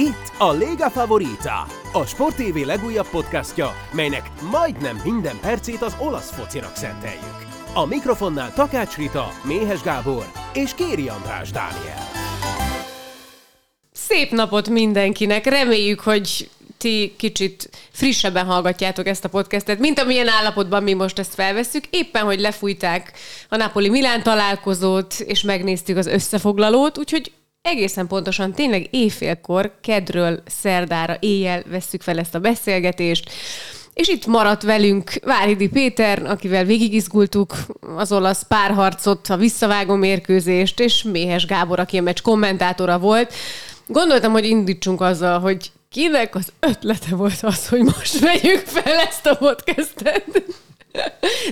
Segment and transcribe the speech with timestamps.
[0.00, 6.30] Itt a Lega Favorita, a Sport TV legújabb podcastja, melynek majdnem minden percét az olasz
[6.30, 7.46] focinak szenteljük.
[7.74, 12.08] A mikrofonnál Takács Rita, Méhes Gábor és Kéri András Dániel.
[13.92, 15.46] Szép napot mindenkinek!
[15.46, 21.34] Reméljük, hogy ti kicsit frissebben hallgatjátok ezt a podcastet, mint amilyen állapotban mi most ezt
[21.34, 21.84] felveszünk.
[21.90, 23.12] Éppen, hogy lefújták
[23.48, 27.32] a Napoli-Milán találkozót, és megnéztük az összefoglalót, úgyhogy
[27.62, 33.30] egészen pontosan tényleg éjfélkor, kedről szerdára éjjel vesszük fel ezt a beszélgetést,
[33.94, 37.54] és itt maradt velünk Váridi Péter, akivel végigizgultuk
[37.96, 43.34] az olasz párharcot, a visszavágó mérkőzést, és Méhes Gábor, aki a meccs kommentátora volt.
[43.86, 49.26] Gondoltam, hogy indítsunk azzal, hogy kinek az ötlete volt az, hogy most vegyük fel ezt
[49.26, 50.42] a podcastet.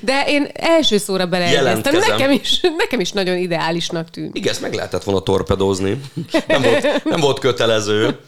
[0.02, 1.98] De én első szóra beleegyeztem.
[1.98, 4.36] Nekem is, nekem is nagyon ideálisnak tűnt.
[4.36, 6.00] Igen, ezt meg lehetett volna torpedózni.
[6.46, 8.06] Nem volt, nem volt kötelező.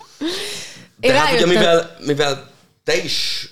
[1.01, 2.51] De én hát ugye, mivel, mivel
[2.85, 3.49] te is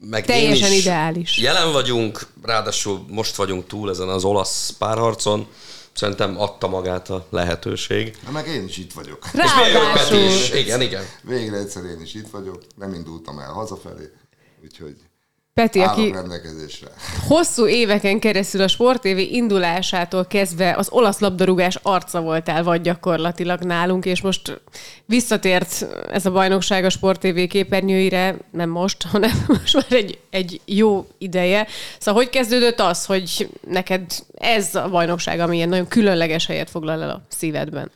[0.00, 1.38] meg Teljesen én is ideális.
[1.38, 5.46] Jelen vagyunk, ráadásul most vagyunk túl ezen az olasz párharcon.
[5.92, 8.16] Szerintem adta magát a lehetőség.
[8.24, 9.30] Na, meg én is itt vagyok.
[9.32, 10.18] Ráadásul.
[10.18, 10.58] És is.
[10.58, 11.04] Igen, igen.
[11.22, 14.10] Végre egyszer én is itt vagyok, nem indultam el hazafelé,
[14.62, 14.96] úgyhogy
[15.60, 16.88] Peti, aki rendelkezésre.
[17.28, 23.60] hosszú éveken keresztül a Sport TV indulásától kezdve az olasz labdarúgás arca voltál, vagy gyakorlatilag
[23.60, 24.60] nálunk, és most
[25.06, 30.60] visszatért ez a bajnokság a Sport TV képernyőire, nem most, hanem most már egy, egy
[30.64, 31.66] jó ideje.
[31.98, 37.02] Szóval hogy kezdődött az, hogy neked ez a bajnokság, ami ilyen nagyon különleges helyet foglal
[37.02, 37.90] el a szívedben?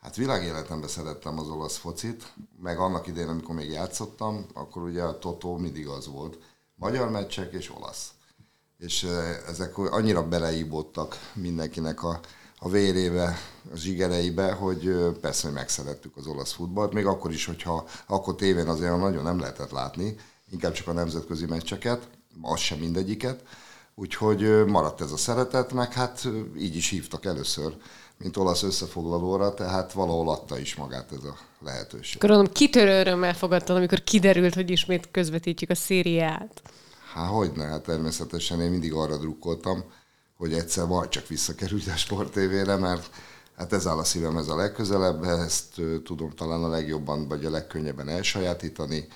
[0.00, 5.18] Hát világéletemben szerettem az olasz focit, meg annak idején, amikor még játszottam, akkor ugye a
[5.18, 6.38] Totó mindig az volt
[6.78, 8.10] magyar meccsek és olasz.
[8.78, 9.06] És
[9.48, 12.20] ezek annyira beleíbottak mindenkinek a,
[12.58, 13.38] a vérébe,
[13.72, 18.68] a zsigereibe, hogy persze, hogy megszerettük az olasz futballt, még akkor is, hogyha akkor tévén
[18.68, 20.16] azért nagyon nem lehetett látni,
[20.50, 22.08] inkább csak a nemzetközi meccseket,
[22.42, 23.42] az sem mindegyiket,
[23.94, 27.76] úgyhogy maradt ez a szeretet, meg hát így is hívtak először,
[28.18, 32.20] mint olasz összefoglalóra, tehát valahol adta is magát ez a lehetőség.
[32.20, 36.62] Gondolom, kitörő örömmel fogadtad, amikor kiderült, hogy ismét közvetítjük a szériát.
[37.12, 39.84] Hát hogyne, hát természetesen én mindig arra drukkoltam,
[40.36, 43.10] hogy egyszer majd csak visszakerülj a Sport TV-re, mert
[43.56, 47.50] hát ez áll a szívem ez a legközelebb, ezt tudom talán a legjobban, vagy a
[47.50, 49.08] legkönnyebben elsajátítani,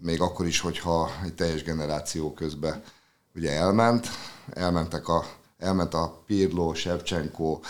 [0.00, 2.82] még akkor is, hogyha egy teljes generáció közben
[3.34, 4.08] ugye elment,
[4.50, 5.24] elmentek a,
[5.58, 7.60] elment a Pirlo, Shevchenko,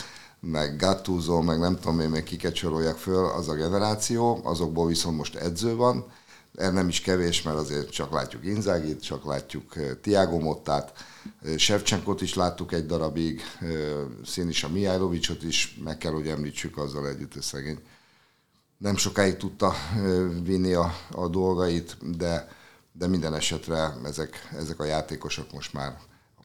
[0.50, 5.16] meg Gattuso, meg nem tudom én még kiket soroljak föl, az a generáció, azokból viszont
[5.16, 6.04] most edző van,
[6.52, 10.92] nem is kevés, mert azért csak látjuk Inzágit, csak látjuk Tiago Mottát,
[11.56, 13.42] Sevcsenkot is láttuk egy darabig,
[14.24, 17.78] Színisa Mihálylovicsot is, meg kell, hogy említsük azzal együtt, hogy szegény.
[18.78, 19.74] Nem sokáig tudta
[20.42, 22.48] vinni a, a dolgait, de,
[22.92, 25.98] de minden esetre ezek, ezek a játékosok most már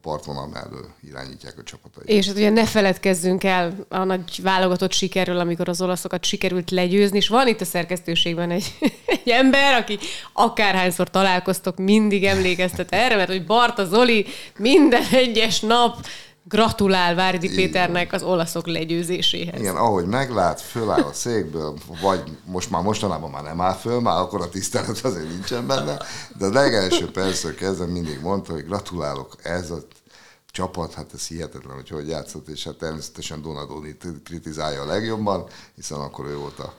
[0.07, 2.07] partvonal mellől irányítják a csapatait.
[2.07, 7.17] És hát ugye ne feledkezzünk el a nagy válogatott sikerről, amikor az olaszokat sikerült legyőzni,
[7.17, 8.73] és van itt a szerkesztőségben egy,
[9.05, 9.99] egy ember, aki
[10.33, 14.25] akárhányszor találkoztok, mindig emlékeztet erre, mert hogy Barta Zoli
[14.57, 16.05] minden egyes nap
[16.47, 19.59] gratulál Várdi Péternek az olaszok legyőzéséhez.
[19.59, 24.19] Igen, ahogy meglát, föláll a székből, vagy most már mostanában már nem áll föl, már
[24.19, 25.97] akkor a tisztelet azért nincsen benne,
[26.37, 29.77] de a legelső percről kezdve mindig mondta, hogy gratulálok, ez a
[30.51, 35.99] csapat, hát ez hihetetlen, hogy hogy játszott, és hát természetesen Donadoni kritizálja a legjobban, hiszen
[35.99, 36.73] akkor ő volt a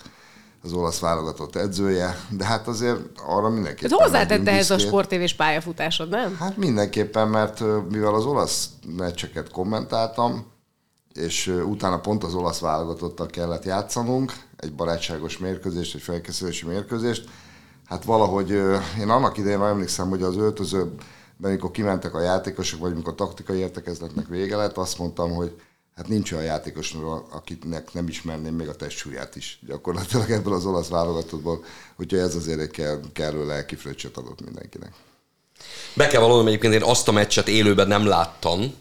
[0.62, 3.98] az olasz válogatott edzője, de hát azért arra mindenképpen...
[3.98, 6.36] Ez hozzátette ehhez a sportévés pályafutásod, nem?
[6.36, 7.60] Hát mindenképpen, mert
[7.90, 10.46] mivel az olasz meccseket kommentáltam,
[11.14, 17.28] és utána pont az olasz válogatottal kellett játszanunk, egy barátságos mérkőzést, egy felkészülési mérkőzést,
[17.84, 18.50] hát valahogy
[19.00, 20.96] én annak idején emlékszem, hogy az öltözőben,
[21.42, 25.60] amikor kimentek a játékosok, vagy amikor a taktikai értekezletnek vége lett, azt mondtam, hogy
[25.98, 26.94] hát nincs olyan játékos,
[27.30, 31.64] akinek nem ismerném még a testsúlyát is gyakorlatilag ebből az olasz válogatottból,
[31.96, 33.76] úgyhogy ez azért egy kell, kellő lelki
[34.14, 34.92] adott mindenkinek.
[35.94, 38.74] Be kell vallanom, egyébként én azt a meccset élőben nem láttam,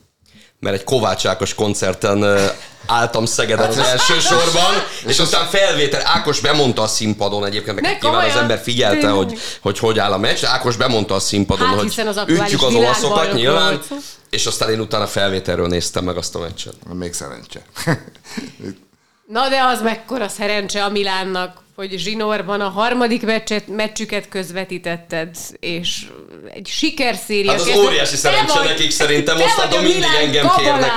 [0.60, 2.40] mert egy Kovács Ákos koncerten
[2.88, 4.74] álltam Szegeden az első sorban,
[5.12, 9.80] és aztán felvétel, Ákos bemondta a színpadon egyébként, meg nyilván az ember figyelte, hogy, hogy
[9.80, 13.82] hogy áll a meccs, Ákos bemondta a színpadon, hát, hogy az ütjük az olaszokat nyilván,
[14.30, 16.76] és aztán én utána felvételről néztem meg azt a meccset.
[16.94, 17.62] Még szerencse.
[19.28, 26.08] Na de az mekkora szerencse a Milánnak, hogy Zsinórban a harmadik meccset, meccsüket közvetítetted, és
[26.54, 27.52] egy sikerszéria.
[27.52, 30.92] Hát az óriási szerencse nekik szerintem, most mondom, mindig engem kérnek.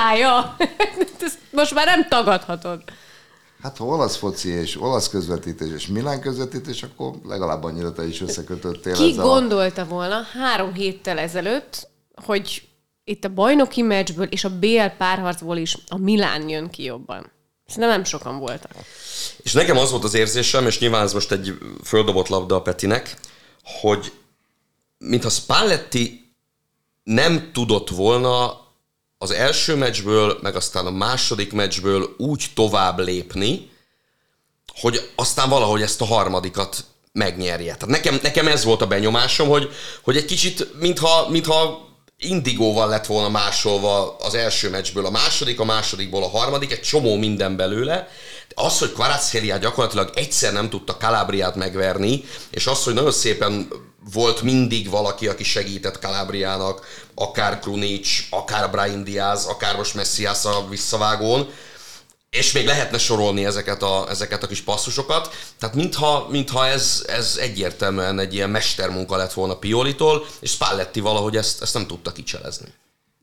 [1.61, 2.83] most már nem tagadhatod.
[3.61, 8.21] Hát ha olasz foci és olasz közvetítés és Milán közvetítés, akkor legalább annyira te is
[8.21, 11.87] összekötöttél Ki ezzel gondolta volna három héttel ezelőtt,
[12.25, 12.67] hogy
[13.03, 17.31] itt a bajnoki meccsből és a BL párharcból is a Milán jön ki jobban.
[17.71, 18.71] Szerintem nem sokan voltak.
[19.37, 23.17] És nekem az volt az érzésem, és nyilván ez most egy földobott labda a Petinek,
[23.63, 24.11] hogy
[24.97, 26.33] mintha Spalletti
[27.03, 28.59] nem tudott volna
[29.17, 33.71] az első meccsből, meg aztán a második meccsből úgy tovább lépni,
[34.75, 37.75] hogy aztán valahogy ezt a harmadikat megnyerje.
[37.75, 39.69] Tehát nekem, nekem ez volt a benyomásom, hogy,
[40.01, 41.89] hogy egy kicsit, mintha, mintha
[42.21, 47.15] indigóval lett volna másolva az első meccsből a második, a másodikból a harmadik, egy csomó
[47.15, 48.07] minden belőle.
[48.53, 53.67] Az, hogy Kvaratskhelia gyakorlatilag egyszer nem tudta Calabriát megverni, és az, hogy nagyon szépen
[54.13, 60.67] volt mindig valaki, aki segített Calabriának, akár Krunic, akár Brian Diaz, akár most Messias a
[60.69, 61.49] visszavágón,
[62.37, 65.29] és még lehetne sorolni ezeket a, ezeket a kis passzusokat.
[65.59, 71.37] Tehát mintha, mintha ez, ez egyértelműen egy ilyen mestermunka lett volna Piolitól, és Spalletti valahogy
[71.37, 72.73] ezt, ezt nem tudta kicselezni.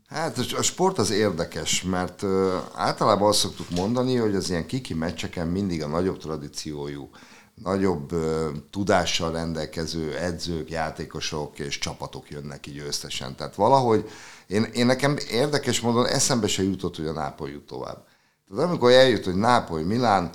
[0.08, 4.94] Hát a sport az érdekes, mert uh, általában azt szoktuk mondani, hogy az ilyen kiki
[4.94, 7.10] meccseken mindig a nagyobb tradíciójú,
[7.54, 13.36] nagyobb uh, tudással rendelkező edzők, játékosok és csapatok jönnek így összesen.
[13.36, 14.10] Tehát valahogy
[14.46, 18.06] én, én nekem érdekes módon eszembe se jutott, hogy a Nápoly jut tovább.
[18.56, 20.30] Tehát amikor eljött, hogy Nápoly, Milán,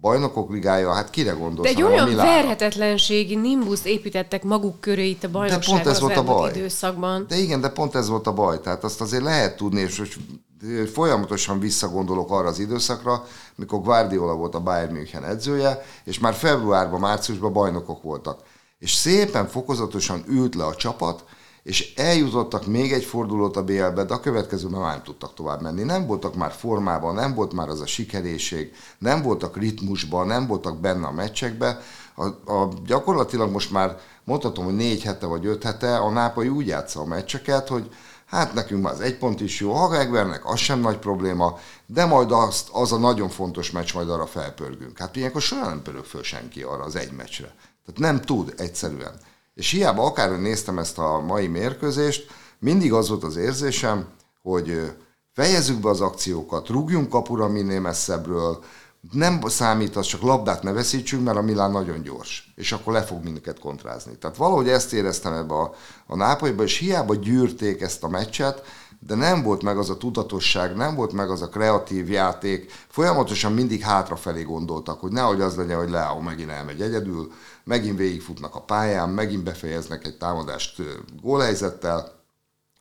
[0.00, 1.62] bajnokok ligája, hát kire gondolsz?
[1.62, 6.24] De egy olyan verhetetlenségi nimbuszt építettek maguk köré itt a bajnokságon ez az volt a
[6.24, 6.50] baj.
[6.50, 7.24] időszakban.
[7.28, 8.60] De igen, de pont ez volt a baj.
[8.60, 10.18] Tehát azt azért lehet tudni, és most
[10.92, 17.00] folyamatosan visszagondolok arra az időszakra, mikor Guardiola volt a Bayern München edzője, és már februárban,
[17.00, 18.40] márciusban bajnokok voltak.
[18.78, 21.24] És szépen fokozatosan ült le a csapat,
[21.68, 25.82] és eljutottak még egy fordulót a BL-be, de a következőben már nem tudtak tovább menni.
[25.82, 30.80] Nem voltak már formában, nem volt már az a sikerészség, nem voltak ritmusban, nem voltak
[30.80, 31.80] benne a meccsekbe.
[32.14, 36.66] A, a, gyakorlatilag most már mondhatom, hogy négy hete vagy öt hete a Nápoly úgy
[36.66, 37.90] játsza a meccseket, hogy
[38.26, 42.04] hát nekünk már az egy pont is jó, ha megvernek, az sem nagy probléma, de
[42.04, 44.98] majd azt, az a nagyon fontos meccs, majd arra felpörgünk.
[44.98, 47.54] Hát ilyenkor soha nem pörög föl senki arra az egy meccsre.
[47.86, 49.20] Tehát nem tud egyszerűen.
[49.58, 54.06] És hiába akár néztem ezt a mai mérkőzést, mindig az volt az érzésem,
[54.42, 54.92] hogy
[55.34, 58.64] fejezzük be az akciókat, rúgjunk kapura minél messzebbről,
[59.12, 63.02] nem számít az, csak labdát ne veszítsünk, mert a Milán nagyon gyors, és akkor le
[63.02, 64.16] fog minket kontrázni.
[64.16, 65.74] Tehát valahogy ezt éreztem ebbe a,
[66.06, 68.62] a Nápolyba, és hiába gyűrték ezt a meccset,
[69.06, 73.52] de nem volt meg az a tudatosság, nem volt meg az a kreatív játék, folyamatosan
[73.52, 77.32] mindig hátrafelé gondoltak, hogy nehogy az legyen, hogy Leao megint elmegy egyedül,
[77.68, 80.82] megint végigfutnak a pályán, megint befejeznek egy támadást
[81.22, 82.24] gólhelyzettel,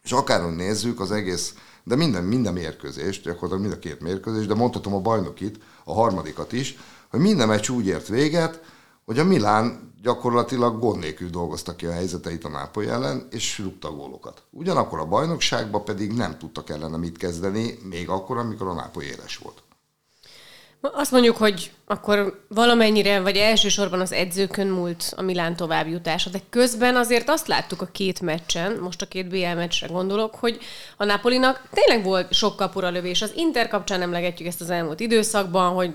[0.04, 1.54] és akárhogy nézzük, az egész,
[1.84, 6.52] de minden, minden mérkőzést, gyakorlatilag mind a két mérkőzést, de mondhatom a bajnokit, a harmadikat
[6.52, 6.78] is,
[7.10, 8.62] hogy minden meccs úgy ért véget,
[9.06, 13.88] hogy a Milán gyakorlatilag gond nélkül dolgozta ki a helyzeteit a Nápoly ellen, és rúgta
[13.88, 14.44] a gólokat.
[14.50, 19.38] Ugyanakkor a bajnokságban pedig nem tudtak ellene mit kezdeni, még akkor, amikor a Nápoly éles
[19.38, 19.64] volt.
[20.82, 26.96] Azt mondjuk, hogy akkor valamennyire, vagy elsősorban az edzőkön múlt a Milán továbbjutása, de közben
[26.96, 30.60] azért azt láttuk a két meccsen, most a két BL meccsre gondolok, hogy
[30.98, 33.22] a Napolinak tényleg volt sok kapura lövés.
[33.22, 35.94] Az Inter kapcsán emlegetjük ezt az elmúlt időszakban, hogy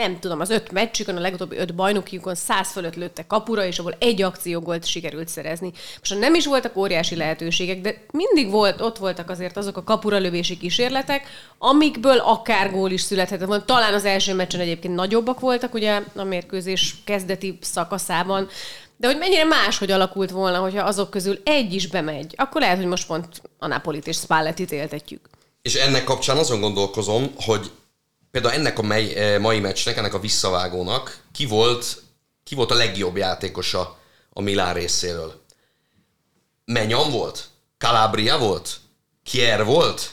[0.00, 3.96] nem tudom, az öt meccsükön, a legutóbbi öt bajnokiukon száz fölött lőtte kapura, és abból
[3.98, 5.72] egy akciógolt sikerült szerezni.
[5.98, 10.18] Most nem is voltak óriási lehetőségek, de mindig volt, ott voltak azért azok a kapura
[10.18, 11.26] lövési kísérletek,
[11.58, 13.64] amikből akár gól is születhetett volna.
[13.64, 18.48] Talán az első meccsen egyébként nagyobbak voltak, ugye a mérkőzés kezdeti szakaszában,
[18.96, 22.86] de hogy mennyire máshogy alakult volna, hogyha azok közül egy is bemegy, akkor lehet, hogy
[22.86, 23.26] most pont
[23.58, 25.20] a Napolit és Spallettit éltetjük.
[25.62, 27.70] És ennek kapcsán azon gondolkozom, hogy
[28.36, 32.02] például ennek a mai, eh, mai meccsnek, ennek a visszavágónak ki volt,
[32.44, 33.98] ki volt a legjobb játékosa
[34.32, 35.42] a Milán részéről?
[36.64, 37.44] Menyan volt?
[37.78, 38.76] Calabria volt?
[39.22, 40.10] Kier volt?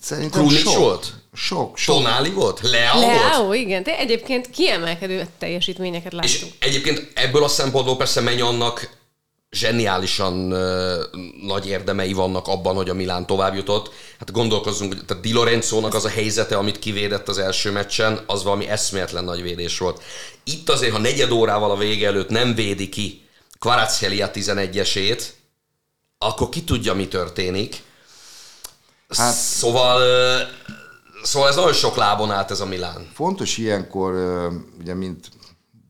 [0.00, 1.12] Szerintem Krunic sok, volt?
[1.32, 1.94] Sok, sok.
[1.94, 2.60] Tonali volt?
[2.60, 3.16] Leao volt?
[3.16, 6.52] Leao, igen, de egyébként kiemelkedő teljesítményeket És láttunk.
[6.58, 8.97] egyébként ebből a szempontból persze Menyannak
[9.50, 10.34] zseniálisan
[11.42, 13.92] nagy érdemei vannak abban, hogy a Milán tovább jutott.
[14.18, 18.68] Hát gondolkozzunk, tehát Di Lorenzo-nak az a helyzete, amit kivédett az első meccsen, az valami
[18.68, 20.02] eszméletlen nagy védés volt.
[20.44, 23.22] Itt azért, ha negyed órával a vége előtt nem védi ki
[23.58, 25.22] Kvaratskhelia 11-esét,
[26.18, 27.82] akkor ki tudja, mi történik.
[29.08, 30.00] Hát, szóval,
[31.22, 33.08] szóval ez nagyon sok lábon állt ez a Milán.
[33.14, 34.14] Fontos ilyenkor,
[34.80, 35.28] ugye, mint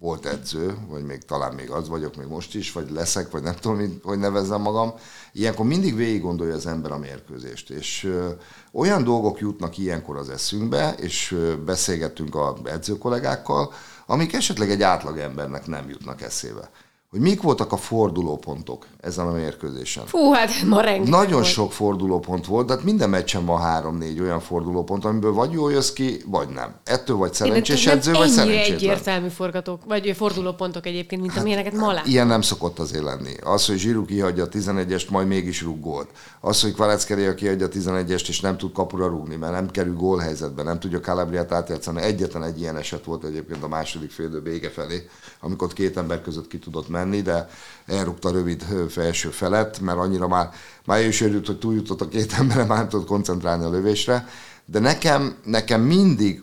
[0.00, 3.55] volt edző, vagy még talán még az vagyok még most is, vagy leszek, vagy nem
[3.55, 4.95] tudom, hogy nevezzem magam,
[5.33, 8.31] ilyenkor mindig végig gondolja az ember a mérkőzést, és ö,
[8.73, 13.73] olyan dolgok jutnak ilyenkor az eszünkbe, és ö, beszélgettünk a edzőkollégákkal,
[14.07, 16.71] amik esetleg egy átlagembernek nem jutnak eszébe
[17.10, 20.06] hogy mik voltak a fordulópontok ezen a mérkőzésen.
[20.06, 21.44] Fú, hát ma rengeteg Nagyon volt.
[21.44, 25.92] sok fordulópont volt, de hát minden meccsen van három-négy olyan fordulópont, amiből vagy jól jössz
[25.92, 26.74] ki, vagy nem.
[26.84, 28.74] Ettől vagy szerencsés Én- edző, vagy szerencsétlen.
[28.76, 32.08] egyértelmű forgatók, vagy fordulópontok egyébként, mint amilyeneket ma látjuk.
[32.12, 33.34] Ilyen nem szokott azért lenni.
[33.44, 36.08] Az, hogy Zsiru kihagyja a 11-est, majd mégis rúg gólt.
[36.40, 40.62] Az, hogy Kvareckeria kihagyja a 11-est, és nem tud kapura rúgni, mert nem kerül gólhelyzetbe,
[40.62, 42.00] nem tudja Calabriát átjátszani.
[42.02, 45.08] Egyetlen egy ilyen eset volt egyébként a második félidő vége felé,
[45.40, 47.49] amikor két ember között ki tudott menni, de
[47.87, 50.50] elrúgta rövid felső felett, mert annyira már,
[50.85, 54.28] már is örült, hogy túljutott a két emberre, már nem tudott koncentrálni a lövésre.
[54.67, 56.43] De nekem, nekem mindig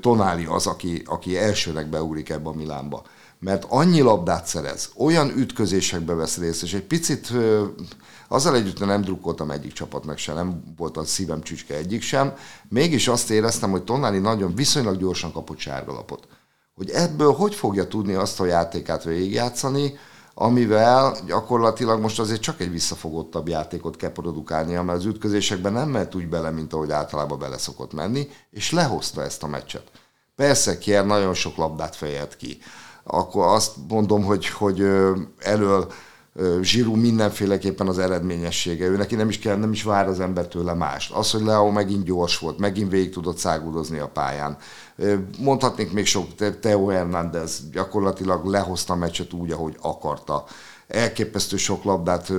[0.00, 3.04] Tonáli az, aki, aki elsőnek beugrik ebbe a Milánba.
[3.38, 7.32] Mert annyi labdát szerez, olyan ütközésekbe vesz részt, és egy picit
[8.28, 12.32] azzal együtt nem drukkoltam egyik csapatnak sem, nem volt a szívem csücske egyik sem,
[12.68, 16.26] mégis azt éreztem, hogy Tonáli nagyon viszonylag gyorsan kapott sárgalapot.
[16.76, 19.98] Hogy ebből hogy fogja tudni azt a játékát végigjátszani,
[20.34, 26.14] amivel gyakorlatilag most azért csak egy visszafogottabb játékot kell produkálnia, mert az ütközésekben nem mehet
[26.14, 29.90] úgy bele, mint ahogy általában bele szokott menni, és lehozta ezt a meccset.
[30.34, 32.58] Persze Kier nagyon sok labdát fejelt ki.
[33.04, 34.80] Akkor azt mondom, hogy, hogy
[35.38, 35.92] elől
[36.60, 38.86] Zsirú mindenféleképpen az eredményessége.
[38.86, 41.12] Ő neki nem is kell, nem is vár az ember tőle mást.
[41.12, 44.56] Az, hogy Leo megint gyors volt, megint végig tudott száguldozni a pályán.
[45.38, 50.44] Mondhatnék még sok, Te- Teo Hernández gyakorlatilag lehozta a meccset úgy, ahogy akarta.
[50.88, 52.32] Elképesztő sok labdát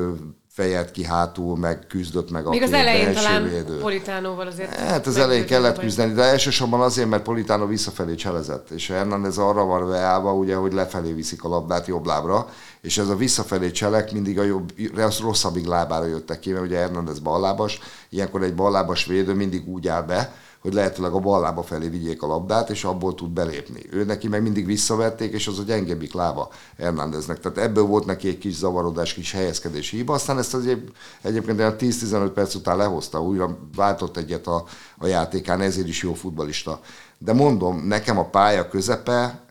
[0.58, 3.78] fejelt ki hátul, meg küzdött meg a Még az két elején talán védő.
[3.78, 4.76] Politánóval azért...
[4.76, 9.66] Hát az elején kellett küzdeni, de elsősorban azért, mert Politano visszafelé cselezett, és Hernández arra
[9.66, 12.50] van beállva, ugye, hogy lefelé viszik a labdát jobb lábra,
[12.82, 16.78] és ez a visszafelé cselek mindig a jobb, az rosszabbik lábára jöttek ki, mert ugye
[16.78, 21.64] Hernández ballábas, ilyenkor egy ballábas védő mindig úgy áll be, hogy lehetőleg a bal lába
[21.64, 23.82] felé vigyék a labdát, és abból tud belépni.
[23.92, 27.40] Ő neki meg mindig visszavették, és az a gyengebbik lába Hernándeznek.
[27.40, 30.82] Tehát ebből volt neki egy kis zavarodás, kis helyezkedési hiba, aztán ezt azért
[31.22, 34.64] egyébként olyan 10-15 perc után lehozta, újra váltott egyet a,
[34.98, 36.80] a játékán, ezért is jó futbalista.
[37.18, 39.46] De mondom, nekem a pálya közepe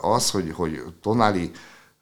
[0.00, 1.50] az, hogy, hogy Tonali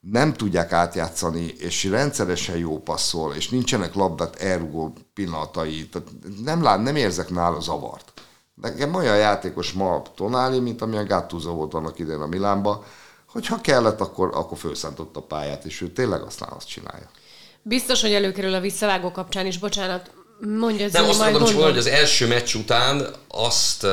[0.00, 6.09] nem tudják átjátszani, és rendszeresen jó passzol, és nincsenek labdát elrugó pillanatai, tehát
[6.45, 8.12] nem, lát, nem érzek nála zavart.
[8.62, 12.85] Nekem olyan játékos ma Tonáli, mint amilyen Gattuso volt annak idején a Milánba,
[13.26, 17.11] hogy ha kellett, akkor, akkor felszántott a pályát, és ő tényleg aztán azt csinálja.
[17.62, 20.11] Biztos, hogy előkerül a visszavágó kapcsán is, bocsánat.
[20.59, 23.90] Mondja, Nem, Zoli, azt mondom csak, hogy az első meccs után azt uh,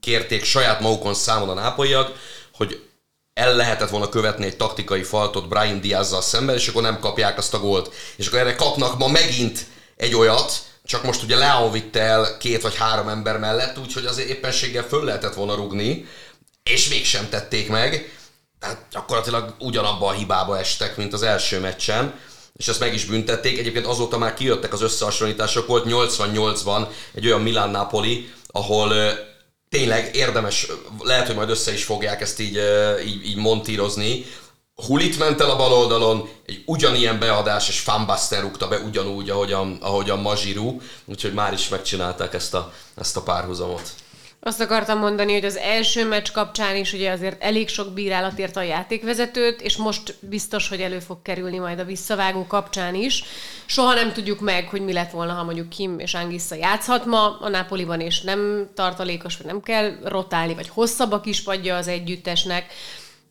[0.00, 2.12] kérték saját magukon számon a nápolyiak,
[2.54, 2.88] hogy
[3.32, 7.54] el lehetett volna követni egy taktikai faltot Brian Diazzal szemben, és akkor nem kapják azt
[7.54, 7.92] a gólt.
[8.16, 12.62] És akkor erre kapnak ma megint egy olyat, csak most ugye Leon vitte el két
[12.62, 16.06] vagy három ember mellett, úgyhogy azért éppenséggel föl lehetett volna rugni,
[16.62, 18.18] és mégsem tették meg.
[18.58, 22.14] Tehát gyakorlatilag ugyanabba a hibába estek, mint az első meccsen
[22.56, 23.58] és ezt meg is büntették.
[23.58, 28.94] Egyébként azóta már kijöttek az összehasonlítások, volt 88-ban egy olyan Milán-Napoli, ahol
[29.68, 30.66] tényleg érdemes,
[31.00, 32.60] lehet, hogy majd össze is fogják ezt így,
[33.06, 34.24] így, így montírozni.
[34.74, 39.30] Hulit ment el a bal oldalon, egy ugyanilyen beadás, és Fambaster rúgta be ugyanúgy,
[39.80, 43.94] ahogy a, Mazsiru, úgyhogy már is megcsinálták ezt a, ezt a párhuzamot.
[44.46, 48.60] Azt akartam mondani, hogy az első meccs kapcsán is ugye azért elég sok bírálat érte
[48.60, 53.24] a játékvezetőt, és most biztos, hogy elő fog kerülni majd a visszavágó kapcsán is.
[53.66, 57.38] Soha nem tudjuk meg, hogy mi lett volna, ha mondjuk Kim és Angissa játszhat ma
[57.38, 62.72] a Napoliban, és nem tartalékos, vagy nem kell rotálni, vagy hosszabb a kispadja az együttesnek.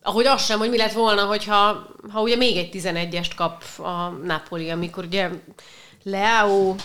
[0.03, 4.09] Ahogy az sem, hogy mi lett volna, hogyha ha ugye még egy 11-est kap a
[4.09, 5.29] Napoli, amikor ugye
[6.03, 6.75] Leao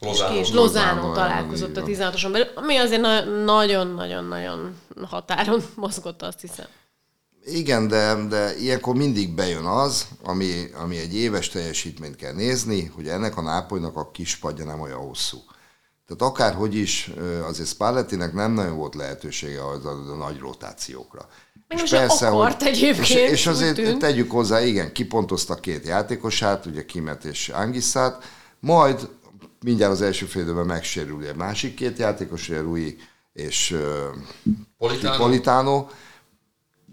[0.00, 0.36] Lozano.
[0.36, 4.76] és Lozano, találkozott a így 16-oson belül, ami azért na- nagyon-nagyon-nagyon
[5.08, 6.66] határon mozgott, azt hiszem.
[7.44, 13.08] Igen, de, de ilyenkor mindig bejön az, ami, ami egy éves teljesítményt kell nézni, hogy
[13.08, 15.38] ennek a nápolynak a kispadja nem olyan hosszú.
[16.06, 17.10] Tehát akárhogy is,
[17.42, 21.28] azért Spallettinek nem nagyon volt lehetősége az a, a nagy rotációkra.
[21.74, 23.98] Meg nem is akart egyébként, és, és azért tűnt.
[23.98, 28.24] tegyük hozzá, igen, kipontoztak két játékosát, ugye Kimet és Angissát,
[28.60, 29.08] majd
[29.60, 32.96] mindjárt az első fél időben megsérül a másik két játékos, ugye Rui
[33.32, 34.08] és ö,
[34.78, 35.16] Politano?
[35.16, 35.86] Politano.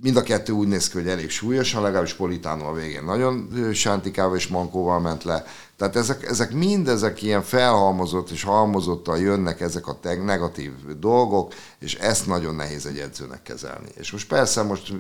[0.02, 4.36] Mind a kettő úgy néz ki, hogy elég súlyosan, legalábbis Politano a végén nagyon sántikával
[4.36, 5.46] és mankóval ment le.
[5.78, 11.54] Tehát ezek, ezek mind ezek ilyen felhalmozott és halmozottan jönnek ezek a teg- negatív dolgok,
[11.80, 13.88] és ezt nagyon nehéz egy edzőnek kezelni.
[13.96, 14.94] És most persze most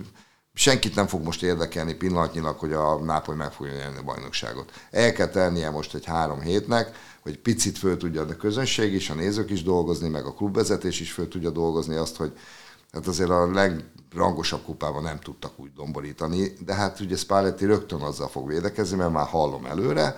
[0.53, 4.71] senkit nem fog most érdekelni pillanatnyilag, hogy a Nápoly meg fogja nyerni a bajnokságot.
[4.91, 6.91] El kell tennie most egy három hétnek,
[7.21, 11.11] hogy picit föl tudja a közönség is, a nézők is dolgozni, meg a klubvezetés is
[11.11, 12.31] föl tudja dolgozni azt, hogy
[12.91, 13.45] hát azért a
[14.11, 19.11] legrangosabb kupában nem tudtak úgy domborítani, de hát ugye Spalletti rögtön azzal fog védekezni, mert
[19.11, 20.13] már hallom előre,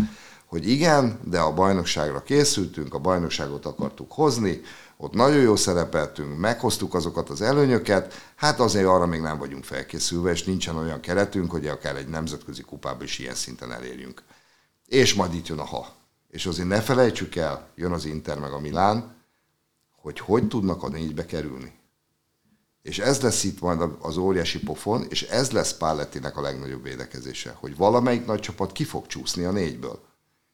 [0.46, 4.62] hogy igen, de a bajnokságra készültünk, a bajnokságot akartuk hozni,
[4.98, 10.32] ott nagyon jó szerepeltünk, meghoztuk azokat az előnyöket, hát azért arra még nem vagyunk felkészülve,
[10.32, 14.24] és nincsen olyan keretünk, hogy akár egy nemzetközi kupába is ilyen szinten elérjünk.
[14.86, 15.88] És majd itt jön a ha.
[16.30, 19.16] És azért ne felejtsük el, jön az Inter meg a Milán,
[20.02, 21.80] hogy hogy tudnak a négybe kerülni.
[22.82, 27.56] És ez lesz itt majd az óriási pofon, és ez lesz Pállettinek a legnagyobb védekezése,
[27.60, 30.00] hogy valamelyik nagy csapat ki fog csúszni a négyből.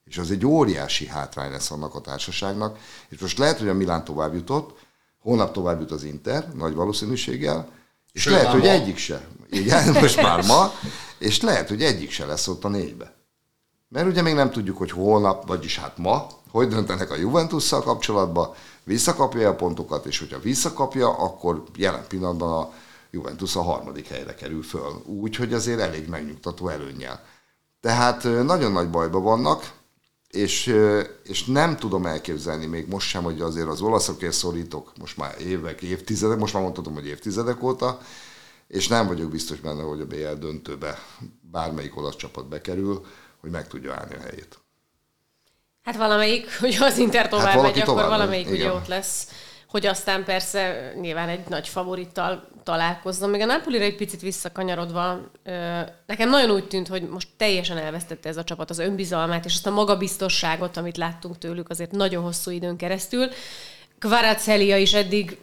[0.06, 2.80] És az egy óriási hátrány lesz annak a társaságnak.
[3.10, 4.80] És most lehet, hogy a Milán tovább jutott,
[5.20, 7.70] holnap tovább jut az Inter, nagy valószínűséggel,
[8.12, 8.70] és Sőt, lehet, hogy ma.
[8.70, 9.28] egyik se.
[9.50, 10.74] Igen, most már ma,
[11.18, 13.17] és lehet, hogy egyik se lesz ott a négybe.
[13.90, 18.54] Mert ugye még nem tudjuk, hogy holnap, vagyis hát ma, hogy döntenek a Juventusszal kapcsolatban,
[18.84, 22.74] visszakapja a pontokat, és hogyha visszakapja, akkor jelen pillanatban a
[23.12, 25.02] Juventus a harmadik helyre kerül föl.
[25.06, 27.24] Úgyhogy azért elég megnyugtató előnnyel.
[27.82, 29.72] Tehát nagyon nagy bajban vannak,
[30.30, 30.76] és,
[31.24, 35.82] és nem tudom elképzelni még most sem, hogy azért az olaszokért szorítok, most már évek,
[35.82, 38.00] évtizedek, most már mondhatom, hogy évtizedek óta,
[38.68, 41.00] és nem vagyok biztos benne, hogy a BL döntőbe
[41.52, 43.06] bármelyik olasz csapat bekerül,
[43.42, 44.60] hogy meg tudja állni a helyét.
[45.84, 49.28] Hát valamelyik, hogy az Inter tovább hát megy, akkor valamelyik ugye ott lesz
[49.68, 53.30] hogy aztán persze nyilván egy nagy favorittal találkozzon.
[53.30, 55.20] Még a Napolira egy picit visszakanyarodva,
[56.06, 59.68] nekem nagyon úgy tűnt, hogy most teljesen elvesztette ez a csapat az önbizalmát, és azt
[59.68, 63.28] a magabiztosságot, amit láttunk tőlük azért nagyon hosszú időn keresztül.
[64.00, 65.38] Kvaratskhelia is eddig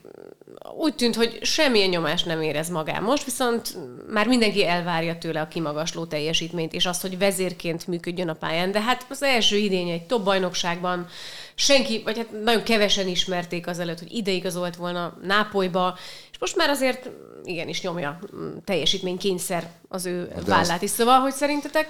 [0.76, 3.02] úgy tűnt, hogy semmilyen nyomást nem érez magán.
[3.02, 3.76] Most viszont
[4.08, 8.72] már mindenki elvárja tőle a kimagasló teljesítményt, és azt, hogy vezérként működjön a pályán.
[8.72, 11.06] De hát az első idény egy top bajnokságban
[11.54, 15.98] senki, vagy hát nagyon kevesen ismerték azelőtt, hogy ideigazolt volna Nápolyba,
[16.32, 17.10] és most már azért
[17.44, 18.18] igenis nyomja
[18.64, 20.90] teljesítménykényszer az ő De vállát is.
[20.90, 21.88] Szóval, hogy szerintetek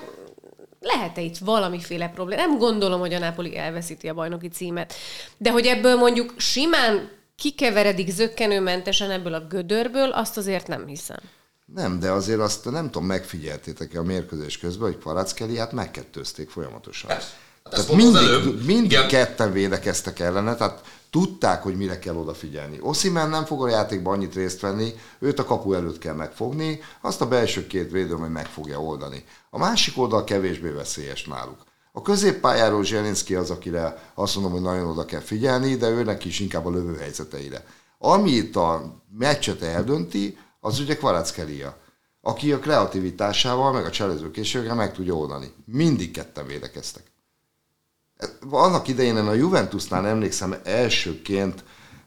[0.80, 2.46] lehet-e itt valamiféle probléma?
[2.46, 4.94] Nem gondolom, hogy a Napoli elveszíti a bajnoki címet,
[5.36, 11.20] de hogy ebből mondjuk simán kikeveredik zöggenőmentesen ebből a gödörből, azt azért nem hiszem.
[11.74, 17.08] Nem, de azért azt nem tudom, megfigyeltétek-e a mérkőzés közben, hogy Kvaratskhelia-t megkettőzték folyamatosan.
[17.08, 17.32] Persze.
[17.64, 19.08] Hát tehát mindig, mindig Igen.
[19.08, 22.78] ketten védekeztek ellene, tehát tudták, hogy mire kell odafigyelni.
[22.80, 27.20] Oszimen nem fog a játékban annyit részt venni, őt a kapu előtt kell megfogni, azt
[27.20, 29.24] a belső két védő hogy meg fogja oldani.
[29.50, 31.63] A másik oldal kevésbé veszélyes náluk.
[31.96, 36.40] A középpályáról Zselinszki az, akire azt mondom, hogy nagyon oda kell figyelni, de őnek is
[36.40, 37.64] inkább a lövőhelyzeteire.
[37.98, 41.76] Ami itt a meccset eldönti, az ugye Kvaratskhelia,
[42.20, 45.52] aki a kreativitásával, meg a cselezőkészségével meg tudja oldani.
[45.64, 47.02] Mindig ketten védekeztek.
[48.50, 51.64] Annak idején a Juventusnál emlékszem elsőként,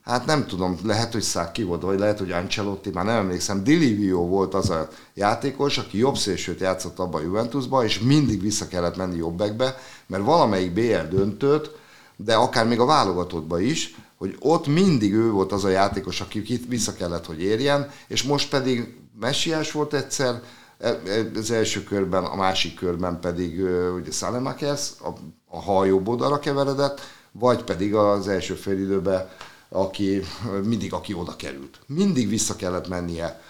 [0.07, 4.27] hát nem tudom, lehet, hogy Száki volt, vagy lehet, hogy Ancelotti, már nem emlékszem, Dilivio
[4.27, 8.97] volt az a játékos, aki jobb szélsőt játszott abban a Juventusban, és mindig vissza kellett
[8.97, 11.75] menni jobbekbe, mert valamelyik BL döntött,
[12.15, 16.59] de akár még a válogatottba is, hogy ott mindig ő volt az a játékos, aki
[16.67, 20.41] vissza kellett, hogy érjen, és most pedig messiás volt egyszer,
[20.79, 20.99] e, e,
[21.35, 23.59] az első körben, a másik körben pedig
[23.95, 25.09] ugye Salemakers, a,
[25.47, 29.27] a hajó oldalra keveredett, vagy pedig az első félidőben,
[29.69, 30.21] aki
[30.63, 31.79] mindig aki oda került.
[31.85, 33.41] Mindig vissza kellett mennie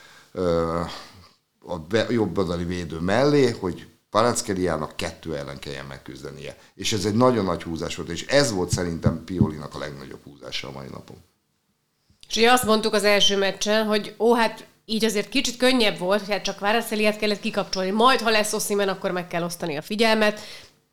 [1.68, 6.58] a jobb oldali védő mellé, hogy Parackeriának kettő ellen kelljen megküzdenie.
[6.76, 10.68] És ez egy nagyon nagy húzás volt, és ez volt szerintem Piolinak a legnagyobb húzása
[10.68, 11.18] a mai napon.
[12.28, 16.20] És ugye azt mondtuk az első meccsen, hogy ó, hát így azért kicsit könnyebb volt,
[16.20, 19.82] hogy hát csak Váraszeliát kellett kikapcsolni, majd ha lesz Oszimen, akkor meg kell osztani a
[19.82, 20.40] figyelmet.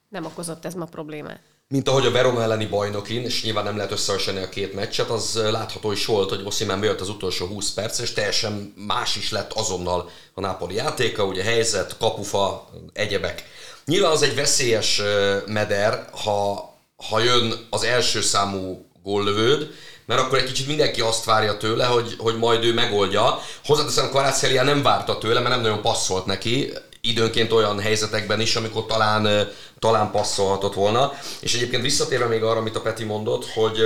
[0.09, 3.93] Nem okozott ez ma problémát mint ahogy a Verona elleni bajnokin, és nyilván nem lehet
[3.93, 7.99] összehasonlítani a két meccset, az látható is volt, hogy Osimhen bejött az utolsó 20 perc,
[7.99, 13.45] és teljesen más is lett azonnal a Napoli játéka, ugye helyzet, kapufa, egyebek.
[13.85, 15.03] Nyilván az egy veszélyes
[15.47, 16.71] meder, ha,
[17.09, 19.71] ha jön az első számú góllövőd,
[20.07, 23.41] mert akkor egy kicsit mindenki azt várja tőle, hogy, hogy majd ő megoldja.
[23.65, 26.73] Hozzáteszem, Kvarátszelia nem várta tőle, mert nem nagyon passzolt neki,
[27.05, 31.13] időnként olyan helyzetekben is, amikor talán, talán passzolhatott volna.
[31.41, 33.79] És egyébként visszatérve még arra, amit a Peti mondott, hogy,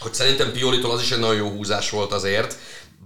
[0.00, 2.56] hogy szerintem Piolitól az is egy nagyon jó húzás volt azért,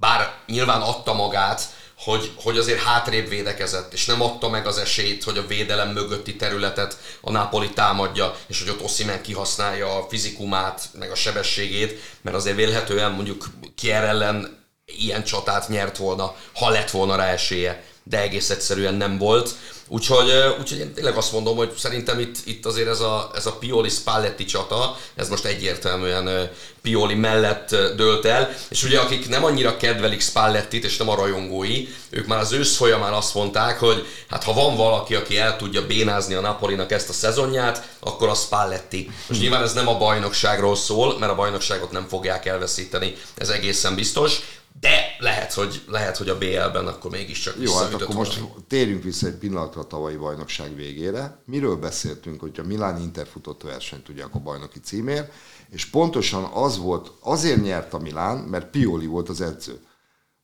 [0.01, 1.63] bár nyilván adta magát,
[1.99, 6.37] hogy, hogy azért hátrébb védekezett, és nem adta meg az esélyt, hogy a védelem mögötti
[6.37, 12.37] területet a Napoli támadja, és hogy ott Ossimen kihasználja a fizikumát, meg a sebességét, mert
[12.37, 18.21] azért vélhetően mondjuk Kier ellen ilyen csatát nyert volna, ha lett volna rá esélye de
[18.21, 19.55] egész egyszerűen nem volt.
[19.89, 23.53] Úgyhogy, úgyhogy én tényleg azt mondom, hogy szerintem itt, itt azért ez a, ez a
[23.53, 26.51] Pioli Spalletti csata, ez most egyértelműen
[26.83, 31.89] Pioli mellett dőlt el, és ugye akik nem annyira kedvelik Spallettit, és nem a rajongói,
[32.11, 35.87] ők már az ősz folyamán azt mondták, hogy hát ha van valaki, aki el tudja
[35.87, 39.11] bénázni a Napolinak ezt a szezonját, akkor a Spalletti.
[39.29, 43.95] Most nyilván ez nem a bajnokságról szól, mert a bajnokságot nem fogják elveszíteni, ez egészen
[43.95, 44.41] biztos,
[44.85, 49.27] de lehet, hogy, lehet, hogy a BL-ben akkor mégiscsak Jó, hát akkor most térjünk vissza
[49.27, 51.43] egy pillanatra a tavalyi bajnokság végére.
[51.45, 55.31] Miről beszéltünk, hogyha Milán Inter futott versenyt ugye a bajnoki címér,
[55.71, 59.81] és pontosan az volt, azért nyert a Milán, mert Pioli volt az edző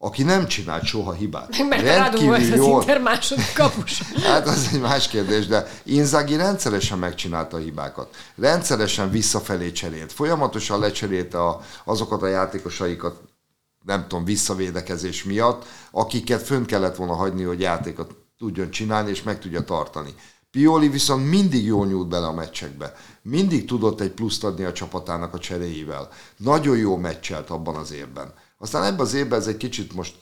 [0.02, 1.68] aki nem csinált soha hibát.
[1.68, 2.80] Mert Radu volt az jól.
[2.80, 4.02] Inter második kapus.
[4.22, 8.14] hát az egy más kérdés, de Inzaghi rendszeresen megcsinálta a hibákat.
[8.36, 10.12] Rendszeresen visszafelé cserélt.
[10.12, 13.20] Folyamatosan lecserélte a, azokat a játékosaikat,
[13.84, 19.38] nem tudom, visszavédekezés miatt, akiket fönn kellett volna hagyni, hogy játékot tudjon csinálni, és meg
[19.38, 20.14] tudja tartani.
[20.50, 22.94] Pioli viszont mindig jól nyúlt bele a meccsekbe.
[23.22, 26.08] Mindig tudott egy pluszt adni a csapatának a cseréivel.
[26.36, 28.32] Nagyon jó meccselt abban az évben.
[28.58, 30.14] Aztán ebben az évben ez egy kicsit most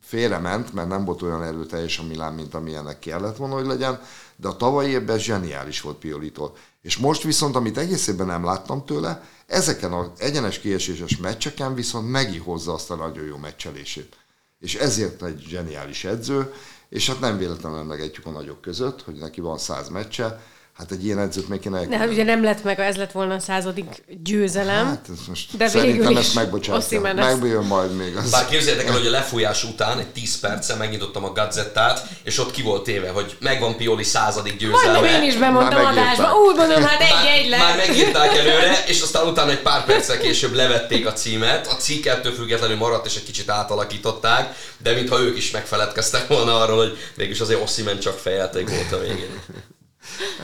[0.00, 4.00] félrement, mert nem volt olyan erőteljes a Milán, mint amilyennek kellett volna, hogy legyen,
[4.36, 6.56] de a tavalyi évben zseniális volt Piolitól.
[6.82, 9.22] És most viszont, amit egész évben nem láttam tőle,
[9.52, 14.16] ezeken az egyenes kieséses meccseken viszont megihozza azt a nagyon jó meccselését.
[14.60, 16.52] És ezért egy zseniális edző,
[16.88, 20.42] és hát nem véletlenül emlegetjük a nagyok között, hogy neki van száz meccse,
[20.82, 23.34] Hát egy ilyen edzőt még kéne Ne, hát ugye nem lett meg, ez lett volna
[23.34, 24.86] a századik győzelem.
[24.86, 27.00] Hát ez most de szerintem ezt megbocsátja.
[27.00, 28.16] Megbőjön majd még.
[28.16, 28.30] Az...
[28.30, 32.50] Bár képzeljétek el, hogy a lefújás után egy 10 perccel megnyitottam a gazettát, és ott
[32.50, 34.98] ki volt téve, hogy megvan Pioli századik győzelme.
[34.98, 36.32] Majdnem én is bemondtam adásba.
[36.34, 37.60] Úgy mondom, hát egy-egy lett.
[37.60, 41.66] Már megírták előre, és aztán utána egy pár perccel később levették a címet.
[41.66, 46.60] A cikk ettől függetlenül maradt, és egy kicsit átalakították, de mintha ők is megfeledkeztek volna
[46.60, 49.40] arról, hogy mégis azért Ossimen csak fejelték volt a végén.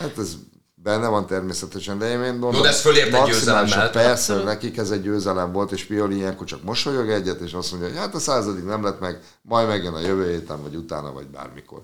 [0.00, 0.36] Hát ez
[0.74, 3.90] benne van természetesen, de én mondom, no, de ez fölért egy győzelemmel.
[3.90, 4.44] Persze, Abszolút.
[4.44, 7.98] nekik ez egy győzelem volt, és Pioli ilyenkor csak mosolyog egyet, és azt mondja, hogy
[7.98, 11.82] hát a századik nem lett meg, majd megjön a jövő héten, vagy utána, vagy bármikor.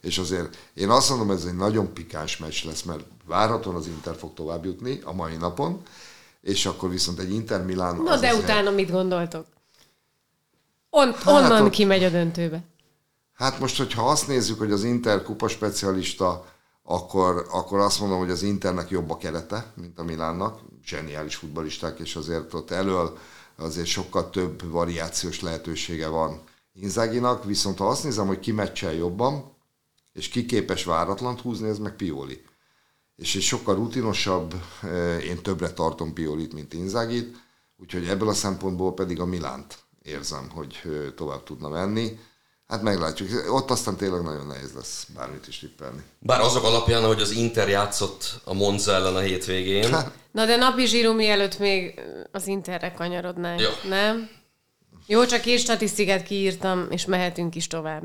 [0.00, 4.16] És azért én azt mondom, ez egy nagyon pikáns meccs lesz, mert várhatóan az Inter
[4.16, 5.82] fog tovább jutni a mai napon,
[6.40, 7.96] és akkor viszont egy Inter Milán...
[7.96, 9.46] Na de utána mit gondoltok?
[10.90, 12.62] On, hát onnan ott, kimegy a döntőbe.
[13.34, 16.44] Hát most, hogyha azt nézzük, hogy az Inter kupa specialista
[16.86, 20.60] akkor, akkor azt mondom, hogy az Internek jobb a kerete, mint a Milánnak.
[20.84, 23.18] Zseniális futbalisták, és azért ott elől
[23.56, 26.42] azért sokkal több variációs lehetősége van
[26.72, 29.52] Inzáginak, viszont ha azt nézem, hogy ki meccsel jobban,
[30.12, 32.42] és ki képes váratlant húzni, ez meg Pioli.
[33.16, 37.36] És egy sokkal rutinosabb, eh, én többre tartom Piolit, mint Inzágit,
[37.76, 42.18] úgyhogy ebből a szempontból pedig a Milánt érzem, hogy eh, tovább tudna menni.
[42.74, 43.28] Hát meglátjuk.
[43.52, 46.02] Ott aztán tényleg nagyon nehéz lesz bármit is tippelni.
[46.18, 49.96] Bár azok alapján, hogy az Inter játszott a Monza ellen a hétvégén.
[50.30, 52.00] Na de napi zsíró mielőtt még
[52.32, 53.68] az Interre kanyarodnánk, Jó.
[53.88, 54.28] nem?
[55.06, 58.02] Jó, csak két statisztikát kiírtam, és mehetünk is tovább.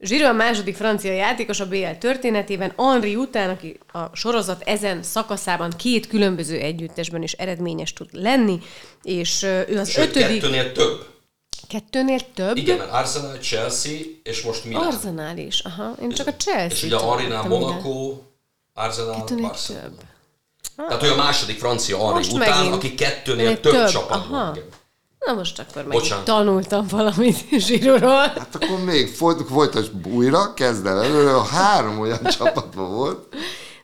[0.00, 5.70] Zsiro a második francia játékos a BL történetében, Henri után, aki a sorozat ezen szakaszában
[5.76, 8.58] két különböző együttesben is eredményes tud lenni,
[9.02, 10.40] és ő az Sőt, ötödik...
[10.40, 11.16] kettőnél több.
[11.68, 12.56] Kettőnél több?
[12.56, 14.86] Igen, mert Arsenal, Chelsea, és most Milan.
[14.86, 15.92] Arsenal is, aha.
[16.02, 16.66] Én csak a Chelsea.
[16.76, 18.14] És ugye Arinál Monaco,
[18.74, 19.84] Arsenal, Kettőnél Barcelona.
[19.84, 20.00] több.
[20.76, 22.74] Tehát ő a második francia Henri után, megint.
[22.74, 24.58] aki kettőnél több, több csapatban.
[25.18, 28.26] Na most akkor meg tanultam valamit Zsiróról.
[28.26, 33.34] Hát akkor még folyt, folytasd újra, kezd el előre, három olyan csapatban volt.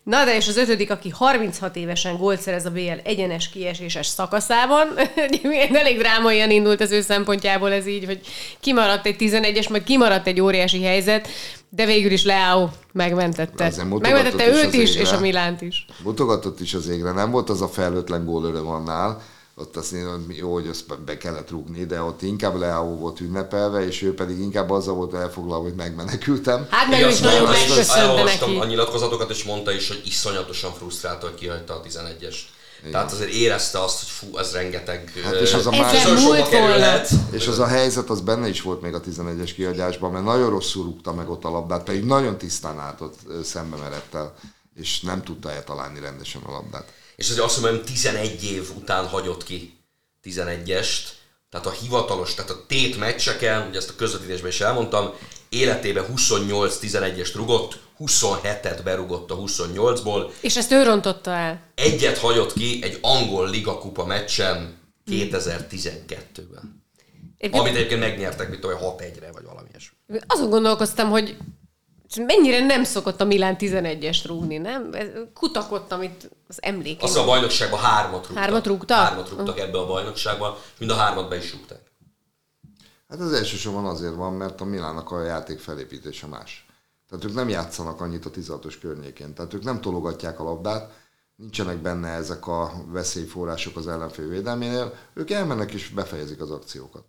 [0.05, 4.89] Na de és az ötödik, aki 36 évesen gólt szerez a BL egyenes kieséses szakaszában.
[5.73, 8.21] Elég drámaian indult az ő szempontjából ez így, hogy
[8.61, 11.29] kimaradt egy 11-es, meg kimaradt egy óriási helyzet,
[11.69, 13.73] de végül is Leao megmentette.
[14.01, 15.87] Megmentette őt is, is és a Milánt is.
[16.03, 17.13] Mutogatott is az égre.
[17.13, 19.23] Nem volt az a felőtlen gólöröm annál,
[19.57, 23.87] ott azt mondom, jó, hogy azt be kellett rúgni, de ott inkább Leao volt ünnepelve,
[23.87, 26.67] és ő pedig inkább azzal volt elfoglalva, hogy megmenekültem.
[26.71, 28.57] Hát meg is nagyon megköszönte neki.
[28.57, 32.37] a nyilatkozatokat, és mondta is, hogy iszonyatosan frusztrálta, hogy kihagyta a 11-es.
[32.81, 32.93] Igen.
[32.93, 36.03] Tehát azért érezte azt, hogy fú, ez rengeteg hát és az a más,
[36.49, 37.11] kerülhet.
[37.31, 40.85] És az a helyzet, az benne is volt még a 11-es kihagyásban, mert nagyon rosszul
[40.85, 44.35] rúgta meg ott a labdát, pedig nagyon tisztán állt ott szembe merettel,
[44.77, 49.45] és nem tudta eltalálni rendesen a labdát és azért azt mondom, 11 év után hagyott
[49.45, 49.77] ki
[50.25, 50.99] 11-est,
[51.51, 55.13] tehát a hivatalos, tehát a tét meccseken, ugye ezt a közvetítésben is elmondtam,
[55.49, 60.31] életében 28-11-est rugott, 27-et berugott a 28-ból.
[60.41, 61.61] És ezt ő rontotta el?
[61.75, 64.79] Egyet hagyott ki egy angol ligakupa meccsen
[65.11, 66.83] 2012-ben.
[67.39, 69.97] Én- Amit egyébként megnyertek, mit tudom, 6-1-re, vagy valami ilyesmi.
[70.27, 71.37] Azon gondolkoztam, hogy
[72.17, 74.95] mennyire nem szokott a Milán 11-est rúgni, nem?
[75.35, 76.99] Kutakodtam itt az emlékeim.
[77.01, 78.43] Azt a bajnokságban hármat rúgtak.
[78.43, 78.97] Hármat rúgtak?
[78.97, 81.81] Hármat rúgtak ebbe a bajnokságban, mind a hármat be is rúgták.
[83.09, 86.67] Hát az elsősorban azért van, mert a Milánnak a játék felépítése más.
[87.09, 89.35] Tehát ők nem játszanak annyit a 16-os környékén.
[89.35, 90.93] Tehát ők nem tologatják a labdát,
[91.37, 97.05] nincsenek benne ezek a veszélyforrások az ellenfél védelménél, ők elmennek és befejezik az akciókat.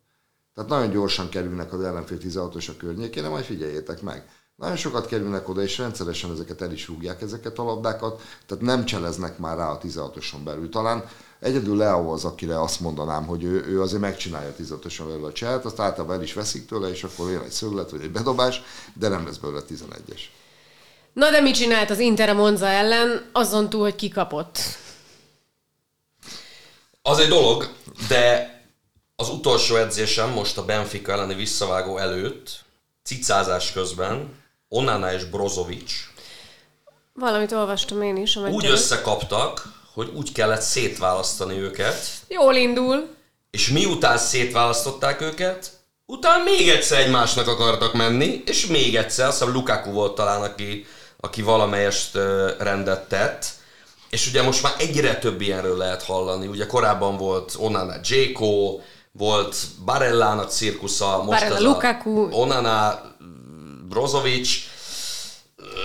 [0.54, 4.30] Tehát nagyon gyorsan kerülnek az ellenfél 16-os a környékére, majd figyeljétek meg.
[4.56, 8.86] Nagyon sokat kerülnek oda, és rendszeresen ezeket el is rúgják, ezeket a labdákat, tehát nem
[8.86, 10.70] cseleznek már rá a 16-oson belül.
[10.70, 15.26] Talán egyedül Leo az, akire azt mondanám, hogy ő, ő azért megcsinálja a 16-oson belül
[15.26, 18.12] a cselt, azt általában el is veszik tőle, és akkor jön egy szöglet, vagy egy
[18.12, 18.62] bedobás,
[18.94, 20.22] de nem lesz belőle 11-es.
[21.14, 24.60] Na de mit csinált az Inter a Monza ellen, azon túl, hogy kikapott?
[27.02, 27.70] Az egy dolog,
[28.08, 28.54] de
[29.16, 32.64] az utolsó edzésem most a Benfica elleni visszavágó előtt,
[33.04, 35.92] cicázás közben, Onana és Brozovic
[37.14, 38.36] Valamit olvastam én is.
[38.36, 41.96] A úgy összekaptak, hogy úgy kellett szétválasztani őket,
[42.28, 43.08] Jól indul.
[43.52, 45.72] és miután szétválasztották őket,
[46.06, 50.86] utána még egyszer egymásnak akartak menni, és még egyszer, azt hiszem Lukaku volt talán, aki,
[51.20, 52.16] aki valamelyest
[52.60, 53.46] rendet tett,
[54.10, 56.48] és ugye most már egyre több ilyenről lehet hallani.
[56.48, 58.80] Ugye korábban volt Onana Dzeko,
[59.12, 62.26] volt Barellának cirkusza, most Barella, ez Lukaku.
[62.26, 63.02] a Onana
[63.90, 64.50] Brozovic,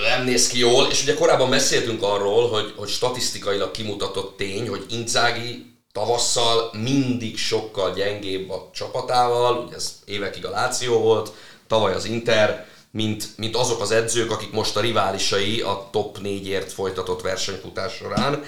[0.09, 4.85] nem néz ki jól, és ugye korábban beszéltünk arról, hogy, hogy statisztikailag kimutatott tény, hogy
[4.89, 11.33] Inzaghi tavasszal mindig sokkal gyengébb a csapatával, ugye ez évekig a Láció volt,
[11.67, 16.73] tavaly az Inter, mint, mint azok az edzők, akik most a riválisai a top 4-ért
[16.73, 18.43] folytatott versenyfutás során,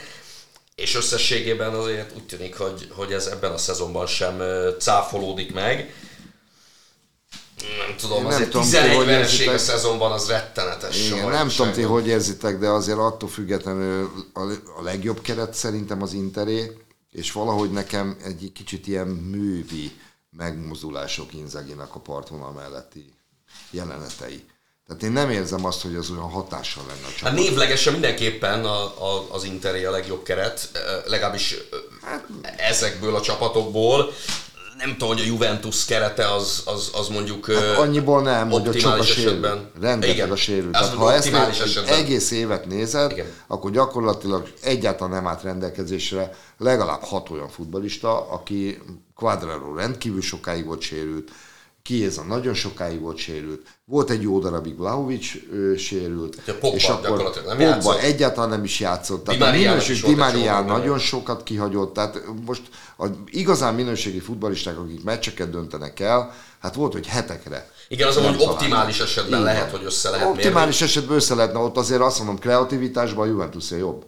[0.75, 4.43] és összességében azért úgy tűnik, hogy, hogy ez ebben a szezonban sem
[4.79, 5.95] cáfolódik meg.
[7.87, 11.11] Nem tudom, Én nem azért tudom, ti 11 hogy vereség a szezonban az rettenetes.
[11.11, 14.41] Igen, nem tudom ti, hogy érzitek, de azért attól függetlenül a,
[14.83, 16.77] legjobb keret szerintem az Interé,
[17.13, 19.93] és valahogy nekem egy kicsit ilyen művi
[20.37, 23.13] megmozdulások Inzaginak a partvonal melletti
[23.71, 24.45] jelenetei.
[24.87, 27.35] Tehát én nem érzem azt, hogy az olyan hatással lenne a Hát csapat.
[27.35, 30.71] névlegesen mindenképpen a, a, az Interé a legjobb keret,
[31.07, 31.77] legalábbis ö,
[32.57, 34.13] ezekből a csapatokból.
[34.85, 38.75] Nem tudom, hogy a Juventus kerete az, az, az mondjuk Hát annyiból nem, hogy a
[38.75, 39.71] csak a esetben.
[39.81, 40.31] Rengeteg Igen.
[40.31, 40.75] a sérült.
[40.75, 41.95] Ez Tehát ha ezt esetben.
[41.95, 43.27] egész évet nézed, Igen.
[43.47, 48.79] akkor gyakorlatilag egyáltalán nem állt rendelkezésre legalább hat olyan futbalista, aki
[49.15, 51.31] Quadraro rendkívül sokáig volt sérült,
[51.83, 56.85] Kieza nagyon sokáig volt sérült, volt egy jó darabig Vlahovic ő, sérült, a Pogba és
[56.89, 59.25] akkor nem Pogba egyáltalán nem is játszott.
[59.25, 62.63] Tehát Di a minőség, Di csomó nagyon sokat kihagyott, tehát most
[62.99, 67.71] a igazán minőségi futbalisták, akik meccseket döntenek el, hát volt, hogy hetekre.
[67.89, 71.77] Igen, az hogy optimális esetben Így lehet, hogy össze lehet Optimális esetben össze lehetne, ott
[71.77, 74.05] azért azt mondom, kreativitásban a Juventus jobb.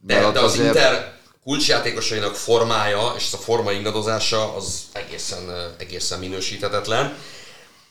[0.00, 1.17] De, Mert de az azért- Inter
[1.48, 7.16] kulcsjátékosainak formája és ez a forma ingadozása az egészen, egészen minősíthetetlen.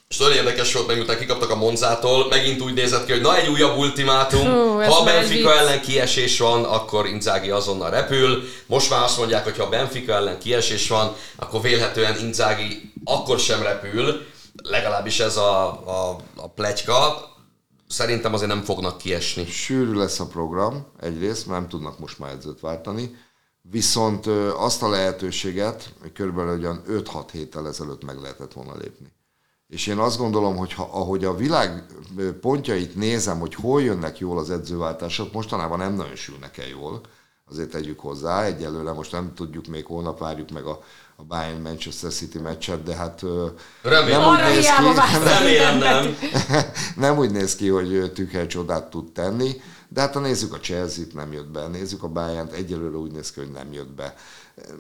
[0.09, 3.37] És nagyon érdekes volt, meg miután kikaptak a Monzától, megint úgy nézett ki, hogy na
[3.37, 5.59] egy újabb ultimátum, Hú, ha a Benfica vicc.
[5.59, 8.43] ellen kiesés van, akkor Inzaghi azonnal repül.
[8.65, 13.39] Most már azt mondják, hogy ha a Benfica ellen kiesés van, akkor vélhetően Inzaghi akkor
[13.39, 14.25] sem repül,
[14.63, 17.29] legalábbis ez a, a, a pletyka.
[17.87, 19.45] Szerintem azért nem fognak kiesni.
[19.45, 23.11] Sűrű lesz a program, egyrészt, mert nem tudnak most már edzőt váltani,
[23.71, 24.25] viszont
[24.57, 29.15] azt a lehetőséget hogy körülbelül olyan 5-6 héttel ezelőtt meg lehetett volna lépni.
[29.67, 31.85] És én azt gondolom, hogy ha, ahogy a világ
[32.41, 37.01] pontjait nézem, hogy hol jönnek jól az edzőváltások, mostanában nem nagyon sülnek el jól,
[37.49, 40.83] azért tegyük hozzá, egyelőre most nem tudjuk, még holnap várjuk meg a,
[41.15, 43.23] a Bayern Manchester City meccset, de hát
[43.81, 44.21] Remélem.
[44.21, 44.83] nem úgy néz ki.
[45.37, 46.17] Remélem nem.
[47.05, 51.13] nem úgy néz ki, hogy Tüchel csodát tud tenni, de hát ha nézzük a Chelsea-t,
[51.13, 54.15] nem jött be, nézzük a bayern egyelőre úgy néz ki, hogy nem jött be.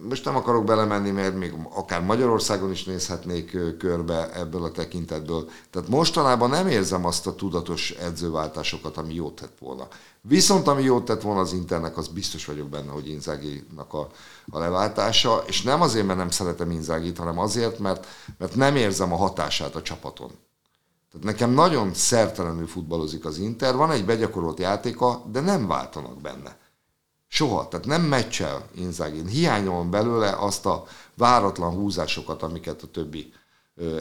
[0.09, 5.49] Most nem akarok belemenni, mert még akár Magyarországon is nézhetnék körbe ebből a tekintetből.
[5.69, 9.87] Tehát mostanában nem érzem azt a tudatos edzőváltásokat, ami jót tett volna.
[10.21, 14.09] Viszont ami jót tett volna az Internek, az biztos vagyok benne, hogy Inzáginak a,
[14.49, 19.13] a leváltása, és nem azért, mert nem szeretem Inzágit, hanem azért, mert, mert nem érzem
[19.13, 20.31] a hatását a csapaton.
[21.11, 26.57] Tehát nekem nagyon szertelenül futballozik az Inter, van egy begyakorolt játéka, de nem váltanak benne.
[27.27, 29.27] Soha, tehát nem meccsel Inzaghi.
[29.27, 33.33] Hiányolom belőle azt a váratlan húzásokat, amiket a többi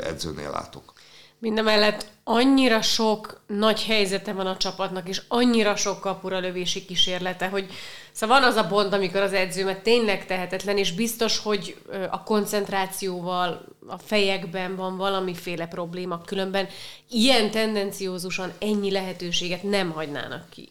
[0.02, 0.92] edzőnél látok.
[1.38, 7.70] Mindemellett annyira sok nagy helyzete van a csapatnak, és annyira sok kapura lövési kísérlete, hogy
[8.12, 11.76] szóval van az a pont, amikor az edzőmet tényleg tehetetlen, és biztos, hogy
[12.10, 16.68] a koncentrációval, a fejekben van valamiféle probléma, különben
[17.10, 20.68] ilyen tendenciózusan ennyi lehetőséget nem hagynának ki.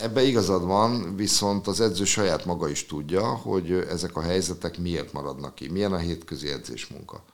[0.00, 5.12] Ebbe igazad van, viszont az edző saját maga is tudja, hogy ezek a helyzetek miért
[5.12, 7.24] maradnak ki, milyen a hétközi edzésmunka.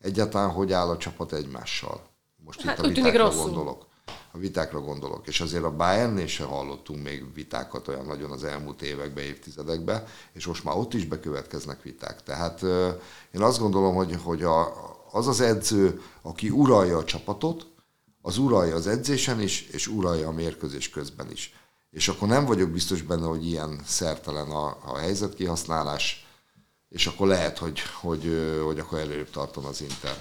[0.00, 2.08] Egyáltalán hogy áll a csapat egymással.
[2.44, 3.86] Most hát, itt a vitákra gondolok.
[4.32, 5.26] A vitákra gondolok.
[5.26, 10.46] És azért a Bayernnél se hallottunk még vitákat olyan nagyon az elmúlt években, évtizedekben, és
[10.46, 12.22] most már ott is bekövetkeznek viták.
[12.22, 12.62] Tehát
[13.30, 14.72] én azt gondolom, hogy, hogy a,
[15.12, 17.66] az az edző, aki uralja a csapatot,
[18.22, 21.52] az uralja az edzésen is, és uralja a mérkőzés közben is
[21.90, 26.27] és akkor nem vagyok biztos benne, hogy ilyen szertelen a, a helyzetkihasználás,
[26.88, 30.16] és akkor lehet, hogy, hogy, hogy akkor előbb tartom az Inter.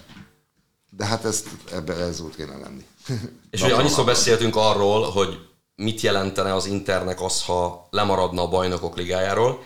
[0.89, 2.85] De hát ezt, ebbe ez úgy kéne lenni.
[3.51, 5.39] És ugye annyiszor beszéltünk arról, hogy
[5.75, 9.63] mit jelentene az Internek az, ha lemaradna a bajnokok ligájáról.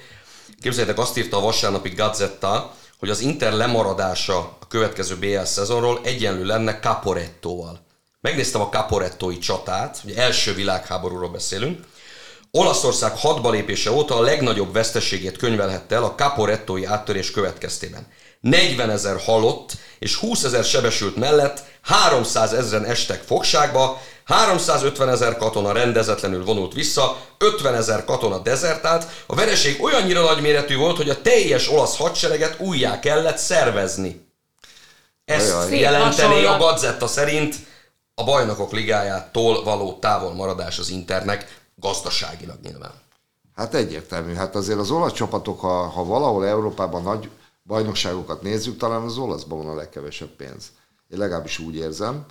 [0.60, 6.46] Képzeljétek, azt írta a vasárnapi Gazetta, hogy az Inter lemaradása a következő BL szezonról egyenlő
[6.46, 7.80] lenne Caporettóval.
[8.20, 11.86] Megnéztem a Caporettói csatát, ugye első világháborúról beszélünk,
[12.52, 18.08] Olaszország hadba lépése óta a legnagyobb veszteségét könyvelhette el a Caporettói áttörés következtében.
[18.40, 25.72] 40 ezer halott és 20 ezer sebesült mellett 300 ezeren estek fogságba, 350 ezer katona
[25.72, 31.70] rendezetlenül vonult vissza, 50 ezer katona dezertált, a vereség olyannyira nagyméretű volt, hogy a teljes
[31.70, 34.30] olasz hadsereget újjá kellett szervezni.
[35.26, 37.56] Ezt jelenteni a Gazetta szerint
[38.16, 42.94] a bajnokok ligájától való távol maradás az Internek, Gazdaságilag nyilván.
[43.56, 44.34] Hát egyértelmű.
[44.34, 47.30] Hát azért az olasz csapatok, ha, ha valahol Európában nagy
[47.64, 50.72] bajnokságokat nézzük, talán az olaszban van a legkevesebb pénz.
[51.08, 52.26] Én legalábbis úgy érzem,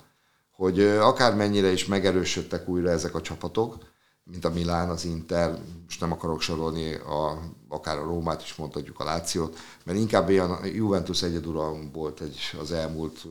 [0.55, 3.77] hogy akármennyire is megerősödtek újra ezek a csapatok,
[4.23, 8.99] mint a Milán, az Inter, most nem akarok sorolni a, akár a Rómát is mondhatjuk,
[8.99, 13.25] a Lációt, mert inkább ilyen Juventus egyeduralom volt egy, az elmúlt,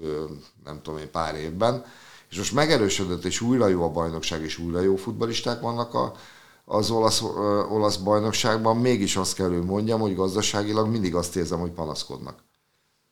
[0.65, 1.85] nem tudom én, pár évben,
[2.31, 6.13] és most megerősödött, és újra jó a bajnokság, és újra jó futbalisták vannak a,
[6.65, 11.59] az olasz, ö, olasz bajnokságban, mégis azt kell, hogy mondjam, hogy gazdaságilag mindig azt érzem,
[11.59, 12.39] hogy panaszkodnak.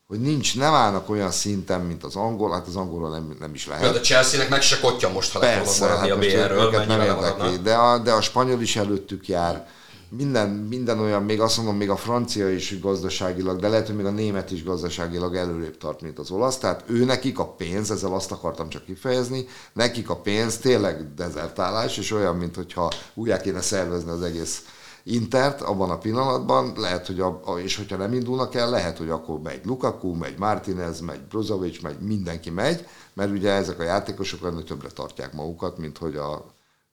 [0.06, 3.66] Hogy nincs, nem állnak olyan szinten, mint az angol, hát az angolról nem, nem is
[3.66, 3.92] lehet.
[3.92, 7.74] De a Chelsea-nek meg se kotya most, ha Persze, hát a BR-ről, nem érdekli, de
[7.74, 9.68] a, de a spanyol is előttük jár
[10.10, 14.04] minden, minden olyan, még azt mondom, még a francia is gazdaságilag, de lehet, hogy még
[14.04, 16.58] a német is gazdaságilag előrébb tart, mint az olasz.
[16.58, 21.98] Tehát ő nekik a pénz, ezzel azt akartam csak kifejezni, nekik a pénz tényleg dezertálás,
[21.98, 24.62] és olyan, mint hogyha újjá kéne szervezni az egész
[25.02, 29.40] Intert abban a pillanatban, lehet, hogy a, és hogyha nem indulnak el, lehet, hogy akkor
[29.40, 34.64] megy Lukaku, megy Martinez, megy Brozovic, megy mindenki megy, mert ugye ezek a játékosok ennél
[34.64, 36.44] többre tartják magukat, mint hogy a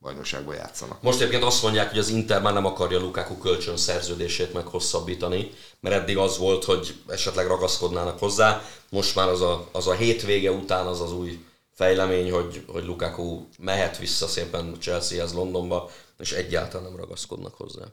[0.06, 1.02] bajnokságban játszanak.
[1.02, 5.96] Most egyébként azt mondják, hogy az Inter már nem akarja Lukaku kölcsön szerződését meghosszabbítani, mert
[5.96, 8.62] eddig az volt, hogy esetleg ragaszkodnának hozzá.
[8.90, 13.46] Most már az a, az a hétvége után az az új fejlemény, hogy, hogy Lukaku
[13.58, 15.90] mehet vissza szépen Chelseahez Londonba,
[16.20, 17.84] és egyáltalán nem ragaszkodnak hozzá.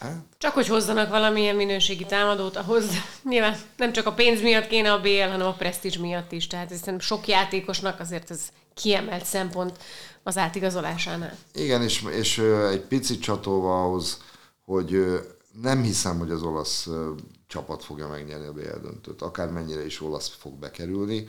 [0.00, 0.22] Hát.
[0.38, 2.84] Csak hogy hozzanak valamilyen minőségi támadót, ahhoz
[3.22, 6.46] nyilván nem csak a pénz miatt kéne a BL, hanem a presztízs miatt is.
[6.46, 8.40] Tehát ez sok játékosnak azért ez
[8.74, 9.78] kiemelt szempont
[10.22, 11.36] az átigazolásánál.
[11.54, 12.38] Igen, és, és
[12.70, 14.22] egy picit csatolva ahhoz,
[14.64, 15.20] hogy
[15.62, 16.88] nem hiszem, hogy az olasz
[17.46, 21.26] csapat fogja megnyerni a BL döntőt, akármennyire is olasz fog bekerülni.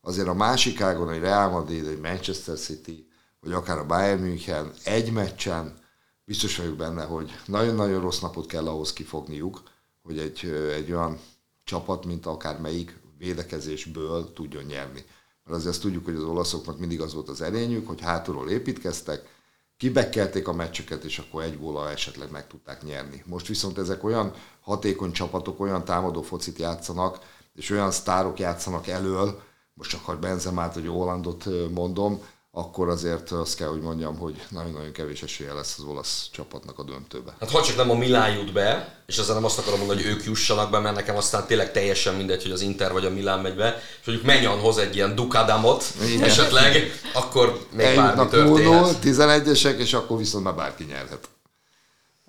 [0.00, 3.08] Azért a másik ágon, egy Real Madrid, egy Manchester City,
[3.40, 5.78] vagy akár a Bayern München egy meccsen,
[6.24, 9.62] biztos vagyok benne, hogy nagyon-nagyon rossz napot kell ahhoz kifogniuk,
[10.02, 10.44] hogy egy,
[10.74, 11.18] egy olyan
[11.64, 15.04] csapat, mint akár melyik védekezésből tudjon nyerni
[15.46, 19.34] mert azért azt tudjuk, hogy az olaszoknak mindig az volt az erényük, hogy hátulról építkeztek,
[19.76, 23.22] kibekkelték a meccseket, és akkor egy góla esetleg meg tudták nyerni.
[23.26, 27.18] Most viszont ezek olyan hatékony csapatok, olyan támadó focit játszanak,
[27.54, 29.42] és olyan sztárok játszanak elől,
[29.74, 32.20] most csak ha Benzemát vagy Hollandot mondom,
[32.58, 36.82] akkor azért azt kell, hogy mondjam, hogy nagyon-nagyon kevés esélye lesz az olasz csapatnak a
[36.82, 37.34] döntőbe.
[37.40, 40.10] Hát ha csak nem a Milán jut be, és ezzel nem azt akarom mondani, hogy
[40.10, 43.40] ők jussanak be, mert nekem aztán tényleg teljesen mindegy, hogy az Inter vagy a Milán
[43.40, 46.22] megy be, és mondjuk Menyan hoz egy ilyen dukadamot Igen.
[46.22, 48.98] esetleg, akkor még Eljutnak bármi történhet.
[49.02, 51.28] 11-esek, és akkor viszont már bárki nyerhet.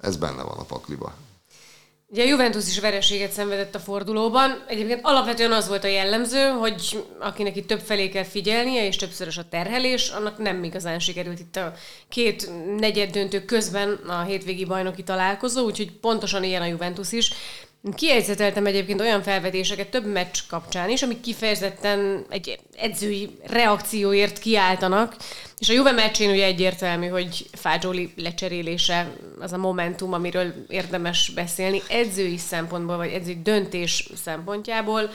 [0.02, 1.13] Ez benne van a pakliba.
[2.10, 4.63] Ugye a Juventus is vereséget szenvedett a fordulóban.
[4.67, 9.38] Egyébként alapvetően az volt a jellemző, hogy akinek itt több felé kell figyelnie, és többszörös
[9.38, 11.73] a terhelés, annak nem igazán sikerült itt a
[12.10, 17.32] két negyed döntő közben a hétvégi bajnoki találkozó, úgyhogy pontosan ilyen a Juventus is.
[17.96, 25.15] Kiegyzeteltem egyébként olyan felvetéseket több meccs kapcsán is, amik kifejezetten egy edzői reakcióért kiáltanak,
[25.58, 31.81] és a Juve meccsén ugye egyértelmű, hogy Fágyoli lecserélése az a momentum, amiről érdemes beszélni,
[31.90, 35.10] edzői szempontból, vagy edzői döntés szempontjából.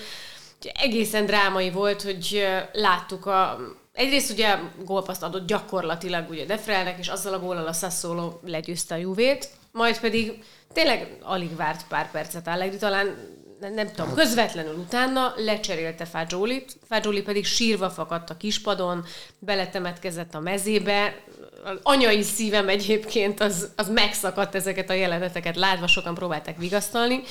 [0.74, 3.58] Egészen drámai volt, hogy láttuk a
[3.92, 8.98] Egyrészt ugye gólpaszt adott gyakorlatilag ugye Defrelnek, és azzal a góllal a Sassuolo legyőzte a
[8.98, 10.42] Juvét, majd pedig
[10.72, 13.16] tényleg alig várt pár percet Allegri, talán
[13.60, 19.04] nem, nem tudom, közvetlenül utána lecserélte Fagioli-t, Fagioli pedig sírva fakadt a kispadon,
[19.38, 21.14] beletemetkezett a mezébe,
[21.64, 27.22] az anyai szívem egyébként az, az megszakadt ezeket a jeleneteket látva, sokan próbálták vigasztalni.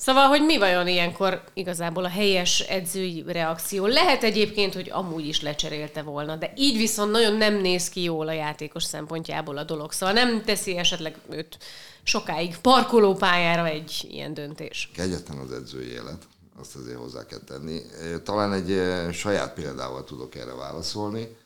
[0.00, 3.86] Szóval, hogy mi vajon ilyenkor igazából a helyes edzői reakció?
[3.86, 8.28] Lehet egyébként, hogy amúgy is lecserélte volna, de így viszont nagyon nem néz ki jól
[8.28, 9.92] a játékos szempontjából a dolog.
[9.92, 11.58] Szóval nem teszi esetleg őt
[12.02, 14.90] sokáig parkolópályára egy ilyen döntés.
[14.94, 16.22] Kegyetlen az edzői élet,
[16.60, 17.80] azt azért hozzá kell tenni.
[18.24, 18.80] Talán egy
[19.12, 21.36] saját példával tudok erre válaszolni.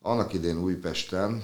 [0.00, 1.42] Annak idén Újpesten,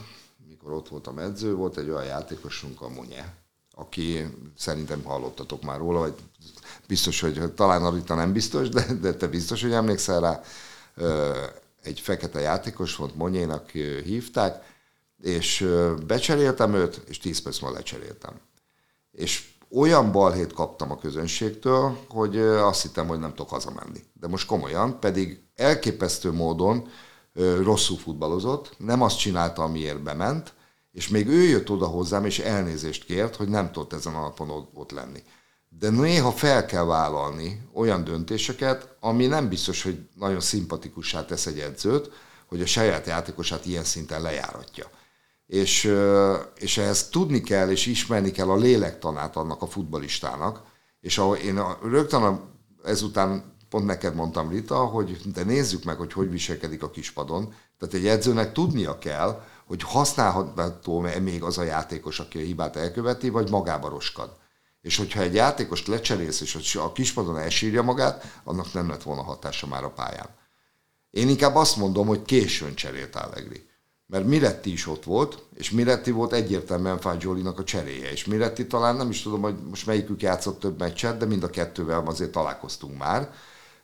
[0.48, 3.34] mikor ott voltam edző, volt egy olyan játékosunk, a Monye,
[3.74, 6.14] aki szerintem hallottatok már róla, vagy
[6.88, 10.40] biztos, hogy talán Arita nem biztos, de, de te biztos, hogy emlékszel rá.
[11.82, 13.70] Egy fekete játékos volt, Monyénak
[14.04, 14.76] hívták,
[15.22, 15.68] és
[16.06, 18.32] becseréltem őt, és 10 perc múlva lecseréltem.
[19.12, 24.04] És olyan balhét kaptam a közönségtől, hogy azt hittem, hogy nem tudok hazamenni.
[24.12, 26.88] De most komolyan, pedig elképesztő módon
[27.62, 30.52] rosszul futballozott, nem azt csinálta, amiért bement,
[30.92, 34.68] és még ő jött oda hozzám, és elnézést kért, hogy nem tudott ezen a napon
[34.74, 35.22] ott lenni.
[35.68, 41.58] De néha fel kell vállalni olyan döntéseket, ami nem biztos, hogy nagyon szimpatikussá tesz egy
[41.58, 42.10] edzőt,
[42.46, 44.86] hogy a saját játékosát ilyen szinten lejáratja.
[45.46, 45.94] És,
[46.56, 50.62] és ehhez tudni kell, és ismerni kell a lélektanát annak a futbalistának,
[51.00, 52.40] és ahol én a, rögtön
[52.84, 57.54] ezután pont neked mondtam, Rita, hogy de nézzük meg, hogy hogy viselkedik a kispadon.
[57.78, 63.28] Tehát egy edzőnek tudnia kell, hogy használható még az a játékos, aki a hibát elköveti,
[63.28, 64.36] vagy magába roskad.
[64.88, 69.66] És hogyha egy játékost lecserélsz, és a kispadon elsírja magát, annak nem lett volna hatása
[69.66, 70.28] már a pályán.
[71.10, 73.68] Én inkább azt mondom, hogy későn cserélt Allegri.
[74.06, 78.10] Mert Miretti is ott volt, és Miretti volt egyértelműen Fagiolinak a cseréje.
[78.10, 81.50] És Miretti talán nem is tudom, hogy most melyikük játszott több meccset, de mind a
[81.50, 83.32] kettővel azért találkoztunk már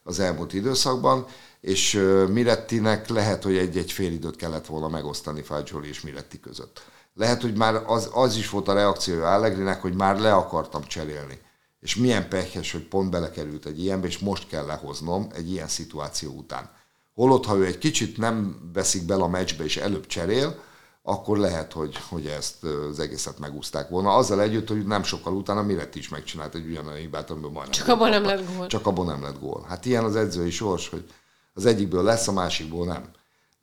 [0.02, 1.26] az elmúlt időszakban,
[1.60, 1.92] és
[2.28, 6.92] Mirettinek lehet, hogy egy-egy fél időt kellett volna megosztani Fagioli és Miretti között.
[7.14, 11.40] Lehet, hogy már az, az is volt a reakciója Allegrinek, hogy már le akartam cserélni.
[11.80, 16.32] És milyen pekhes, hogy pont belekerült egy ilyenbe, és most kell lehoznom egy ilyen szituáció
[16.32, 16.70] után.
[17.14, 20.62] Holott, ha ő egy kicsit nem veszik bele a meccsbe, és előbb cserél,
[21.02, 24.14] akkor lehet, hogy, hogy ezt az egészet megúzták volna.
[24.14, 27.88] Azzal együtt, hogy nem sokkal utána Miretti is megcsinált egy ugyanolyan hibát, amiből majdnem Csak
[27.88, 28.66] abban nem lett gól.
[28.66, 29.64] Csak abban nem lett gól.
[29.68, 31.04] Hát ilyen az edzői sors, hogy
[31.54, 33.10] az egyikből lesz, a másikból nem.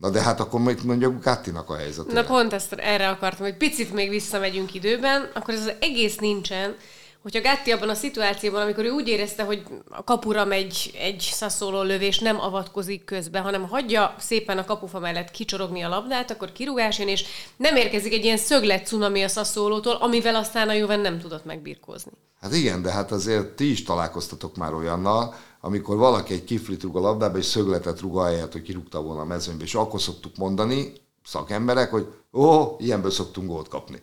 [0.02, 2.12] Na de hát akkor még mondjuk Gattinak a helyzet.
[2.12, 6.76] Na pont ezt erre akartam, hogy picit még visszamegyünk időben, akkor ez az egész nincsen,
[7.22, 11.82] hogyha Gatti abban a szituációban, amikor ő úgy érezte, hogy a kapura megy egy szaszóló
[11.82, 17.00] lövés, nem avatkozik közbe, hanem hagyja szépen a kapufa mellett kicsorogni a labdát, akkor kirúgás
[17.00, 17.26] jön, és
[17.58, 22.12] nem érkezik egy ilyen szöglet cunami a szaszólótól, amivel aztán a Juven nem tudott megbirkózni.
[22.40, 26.96] Hát igen, de hát azért ti is találkoztatok már olyannal, amikor valaki egy kiflit rúg
[26.96, 30.94] a labdába, és szögletet rúg ahelyett, hogy kirúgta volna a mezőnybe, és akkor szoktuk mondani,
[31.26, 34.02] szakemberek, hogy ó, ilyenből szoktunk gólt kapni.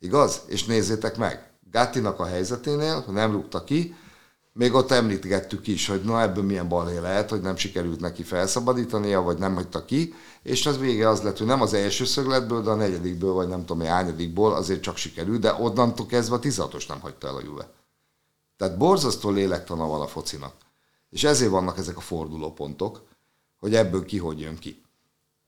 [0.00, 0.42] Igaz?
[0.48, 3.94] És nézzétek meg, Gattinak a helyzeténél, hogy nem rúgta ki,
[4.52, 9.22] még ott említgettük is, hogy na ebből milyen balhé lehet, hogy nem sikerült neki felszabadítania,
[9.22, 12.70] vagy nem hagyta ki, és az vége az lett, hogy nem az első szögletből, de
[12.70, 17.00] a negyedikből, vagy nem tudom, hányadikból azért csak sikerült, de onnantól kezdve a 16 nem
[17.00, 17.70] hagyta el a Juve.
[18.56, 20.54] Tehát borzasztó lélektana van a focinak.
[21.10, 23.02] És ezért vannak ezek a fordulópontok,
[23.58, 24.82] hogy ebből ki hogy jön ki.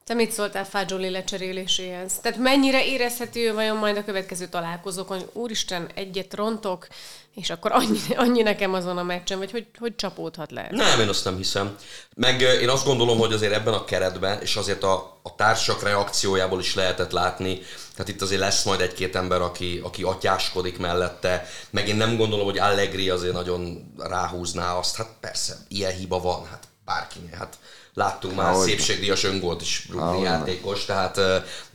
[0.09, 2.13] Te mit szóltál Fagioli lecseréléséhez?
[2.23, 6.87] Tehát mennyire érezhető vajon majd a következő találkozókon, hogy úristen, egyet rontok,
[7.35, 10.69] és akkor annyi, annyi nekem azon a meccsen, vagy hogy, hogy csapódhat le?
[10.71, 11.77] Nem, én azt nem hiszem.
[12.15, 16.61] Meg én azt gondolom, hogy azért ebben a keretben, és azért a, a társak reakciójából
[16.61, 17.59] is lehetett látni,
[17.93, 22.45] tehát itt azért lesz majd egy-két ember, aki, aki atyáskodik mellette, meg én nem gondolom,
[22.45, 27.59] hogy Allegri azért nagyon ráhúzná azt, hát persze, ilyen hiba van, hát bárkinél, hát
[27.99, 28.67] láttunk már Ahogy.
[28.67, 31.19] szépségdíjas öngolt is rúgni játékos, tehát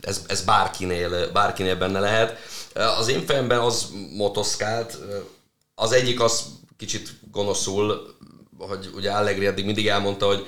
[0.00, 2.38] ez, ez bárkinél, bárkinél benne lehet.
[2.98, 4.98] Az én fejemben az motoszkált,
[5.74, 6.44] az egyik az
[6.76, 8.14] kicsit gonoszul,
[8.58, 10.46] hogy ugye Allegri eddig mindig elmondta, hogy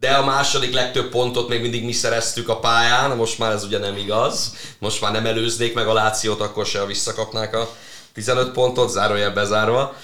[0.00, 3.78] de a második legtöbb pontot még mindig mi szereztük a pályán, most már ez ugye
[3.78, 7.68] nem igaz, most már nem előznék meg a Lációt, akkor se visszakapnák a
[8.12, 9.96] 15 pontot, zárójel bezárva.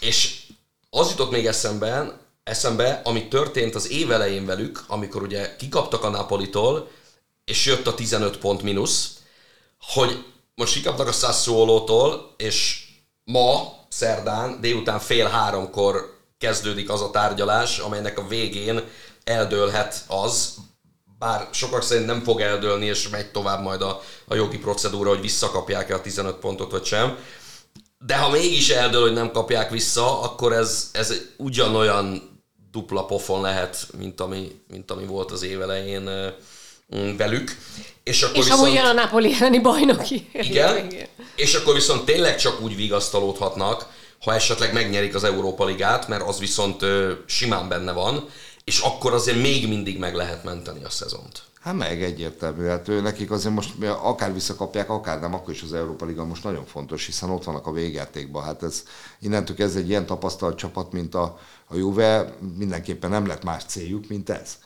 [0.00, 0.42] És
[0.90, 6.08] az jutott még eszembe, eszembe, ami történt az év elején velük, amikor ugye kikaptak a
[6.08, 6.90] Napolitól,
[7.44, 9.18] és jött a 15 pont mínusz,
[9.80, 10.24] hogy
[10.54, 12.86] most kikaptak a Sassuolo-tól, és
[13.24, 18.84] ma, szerdán, délután fél háromkor kezdődik az a tárgyalás, amelynek a végén
[19.24, 20.54] eldőlhet az,
[21.18, 25.20] bár sokak szerint nem fog eldőlni, és megy tovább majd a, a jogi procedúra, hogy
[25.20, 27.18] visszakapják-e a 15 pontot, vagy sem.
[27.98, 32.29] De ha mégis eldől, hogy nem kapják vissza, akkor ez, ez ugyanolyan
[32.72, 36.10] dupla pofon lehet, mint ami, mint ami volt az év elején
[36.96, 37.56] mm, velük.
[38.02, 40.30] És, akkor és viszont, amúgy jön a Napoli elleni bajnoki.
[40.50, 40.92] Igen,
[41.36, 43.86] és akkor viszont tényleg csak úgy vigasztalódhatnak,
[44.20, 48.28] ha esetleg megnyerik az Európa Ligát, mert az viszont ö, simán benne van,
[48.64, 51.42] és akkor azért még mindig meg lehet menteni a szezont.
[51.60, 55.72] Hát meg egyértelmű, hát ő, nekik azért most akár visszakapják, akár nem, akkor is az
[55.72, 58.44] Európa Liga most nagyon fontos, hiszen ott vannak a végjátékban.
[58.44, 58.82] Hát ez
[59.20, 61.38] innentől ez egy ilyen tapasztalt csapat, mint a,
[61.70, 64.58] a Juve, mindenképpen nem lett más céljuk, mint ez.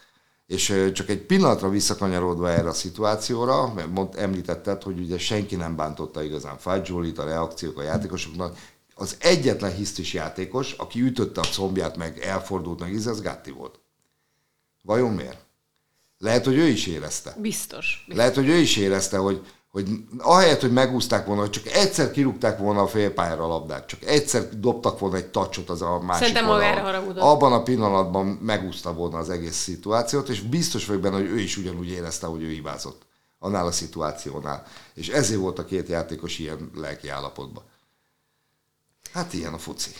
[0.46, 5.76] És csak egy pillanatra visszakanyarodva erre a szituációra, mert mond, említetted, hogy ugye senki nem
[5.76, 8.58] bántotta igazán Fagioli-t, a reakciók a játékosoknak,
[8.94, 13.80] az egyetlen hisztis játékos, aki ütötte a combját, meg elfordult, meg ez Gatti volt.
[14.82, 15.44] Vajon miért?
[16.18, 17.34] Lehet, hogy ő is érezte.
[17.38, 17.96] Biztos.
[18.06, 18.16] biztos.
[18.16, 22.58] Lehet, hogy ő is érezte, hogy, hogy ahelyett, hogy megúzták volna, hogy csak egyszer kirúgták
[22.58, 26.46] volna a félpályára a labdát, csak egyszer dobtak volna egy tacsot az a másik Szerintem
[26.46, 27.22] magára haragudott.
[27.22, 31.56] Abban a pillanatban megúszta volna az egész szituációt, és biztos vagyok benne, hogy ő is
[31.56, 33.02] ugyanúgy érezte, hogy ő hibázott
[33.38, 34.66] annál a szituációnál.
[34.94, 37.62] És ezért volt a két játékos ilyen lelki állapotban.
[39.12, 39.90] Hát ilyen a foci.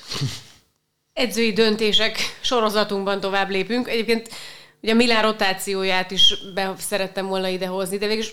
[1.13, 3.89] Edzői döntések sorozatunkban tovább lépünk.
[3.89, 4.29] Egyébként
[4.83, 8.25] ugye a Milán rotációját is be szerettem volna idehozni, de végül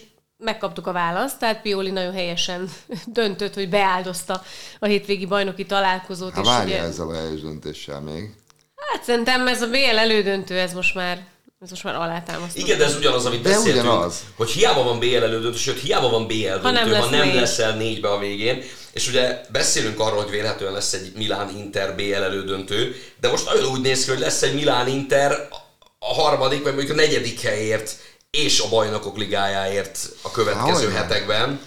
[0.42, 2.70] megkaptuk a választ, tehát Pioli nagyon helyesen
[3.06, 4.44] döntött, hogy beáldozta
[4.80, 6.34] a hétvégi bajnoki találkozót.
[6.34, 6.84] Hát várja ugye...
[6.84, 8.34] ezzel a helyes döntéssel még.
[8.76, 11.30] Hát szerintem ez a BL elődöntő, ez most már
[11.62, 12.60] ez most már alátámasztó.
[12.60, 14.24] Igen, de ez ugyanaz, amit beszéltünk, ugyanaz.
[14.36, 17.28] hogy hiába van BL elődöntő, sőt, hiába van BL döntő, ha nem, lesz ha nem
[17.28, 17.36] négy.
[17.36, 22.96] leszel négybe a végén, és ugye beszélünk arról, hogy vélhetően lesz egy Milán-Inter BL elődöntő,
[23.20, 25.48] de most nagyon úgy néz ki, hogy lesz egy Milán-Inter
[26.00, 27.98] a harmadik, vagy mondjuk a negyedik helyért
[28.32, 31.62] és a bajnokok ligájáért a következő Há, hetekben.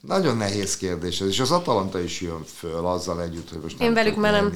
[0.00, 3.88] Nagyon nehéz kérdés ez, és az Atalanta is jön föl azzal együtt, hogy most nem
[3.88, 4.54] Én velük már nem,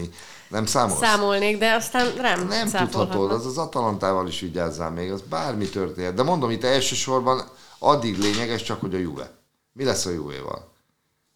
[0.49, 0.99] nem számolsz?
[0.99, 6.15] Számolnék, de aztán nem Nem tudhatod, az az Atalantával is vigyázzál még, az bármi történhet.
[6.15, 9.31] De mondom, itt elsősorban addig lényeges csak, hogy a Juve.
[9.73, 10.71] Mi lesz a Juve-val?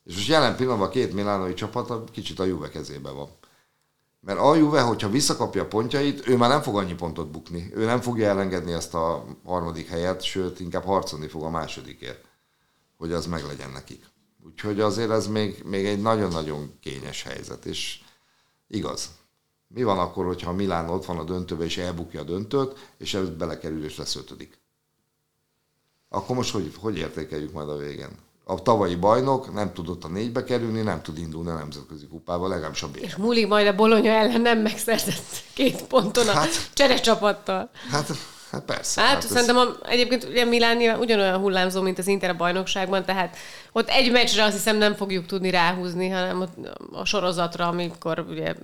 [0.05, 3.29] És most jelen pillanatban a két milánoi csapat kicsit a Juve kezében van.
[4.27, 7.71] Mert a Juve, hogyha visszakapja a pontjait, ő már nem fog annyi pontot bukni.
[7.75, 12.25] Ő nem fogja elengedni azt a harmadik helyet, sőt, inkább harcolni fog a másodikért,
[12.97, 14.05] hogy az meglegyen nekik.
[14.45, 18.01] Úgyhogy azért ez még, még egy nagyon-nagyon kényes helyzet, és
[18.69, 19.11] igaz.
[19.69, 23.29] Mi van akkor, hogyha Milán ott van a döntőbe, és elbukja a döntőt, és ez
[23.29, 24.59] belekerül, és lesz ötödik?
[26.09, 28.26] Akkor most hogy, hogy értékeljük majd a végén?
[28.49, 32.83] A tavalyi bajnok nem tudott a négybe kerülni, nem tud indulni a nemzetközi kupába, legalábbis
[32.83, 32.97] a B.
[32.97, 37.71] És múlik majd a Bolonya ellen nem megszerzett két ponton a hát, cserecsapattal.
[37.91, 38.11] Hát,
[38.51, 39.01] hát persze.
[39.01, 39.63] Hát, hát szerintem ez...
[39.63, 43.37] a, egyébként ugye Milán ugyanolyan hullámzó, mint az Inter a bajnokságban, tehát
[43.73, 46.45] ott egy meccsre azt hiszem nem fogjuk tudni ráhúzni, hanem
[46.93, 48.55] a sorozatra, amikor ugye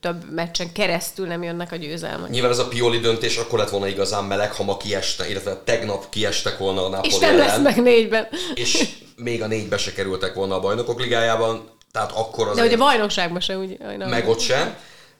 [0.00, 2.30] több meccsen keresztül nem jönnek a győzelmek.
[2.30, 6.08] Nyilván ez a Pioli döntés akkor lett volna igazán meleg, ha ma kieste, illetve tegnap
[6.08, 8.28] kiestek volna a Napoli És nem ellen, lesz meg négyben.
[8.54, 12.56] És még a négybe se kerültek volna a bajnokok ligájában, tehát akkor az.
[12.56, 13.78] De ugye a bajnokságban se úgy.
[13.98, 14.76] Meg ott sem,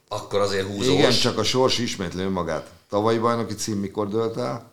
[0.09, 0.95] akkor azért húzós.
[0.95, 2.71] Igen, csak a sors ismétli önmagát.
[2.89, 4.73] Tavalyi bajnoki cím mikor dölt el?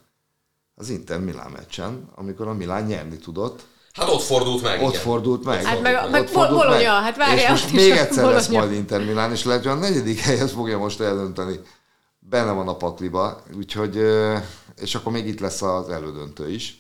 [0.76, 3.62] Az Inter Milán meccsen, amikor a Milán nyerni tudott
[3.94, 5.02] Hát ott fordult meg, Ott igen.
[5.02, 5.64] fordult meg.
[5.64, 7.04] Hát meg, ott meg fordult Bologna, meg.
[7.04, 7.38] hát várjál.
[7.56, 8.34] És most még egyszer Bologna.
[8.36, 11.60] lesz majd Inter Milán, és lehet, hogy a negyedik helyet fogja most eldönteni.
[12.20, 13.96] Benne van a pakliba, úgyhogy,
[14.82, 16.80] és akkor még itt lesz az elődöntő is.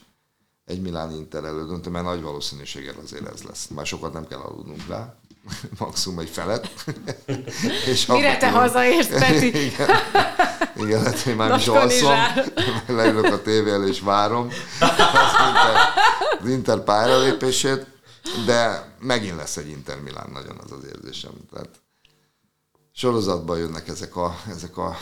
[0.69, 3.67] Egy Milán Inter elődöntő, mert nagy valószínűséggel azért ez lesz.
[3.67, 5.15] Már sokat nem kell aludnunk rá.
[5.79, 6.69] Maximum egy felet.
[7.91, 9.47] és Mire te hazaérsz, Peti?
[9.65, 9.89] igen,
[10.75, 12.17] igen, hát én már is alszom.
[12.87, 14.47] Leülök a tévé és várom
[14.79, 14.89] az
[15.47, 15.75] Inter,
[16.41, 17.85] az Inter pályalépését,
[18.45, 21.31] de megint lesz egy Inter Milán, nagyon az az érzésem.
[21.53, 21.69] Tehát
[22.93, 24.97] sorozatban jönnek ezek a, ezek a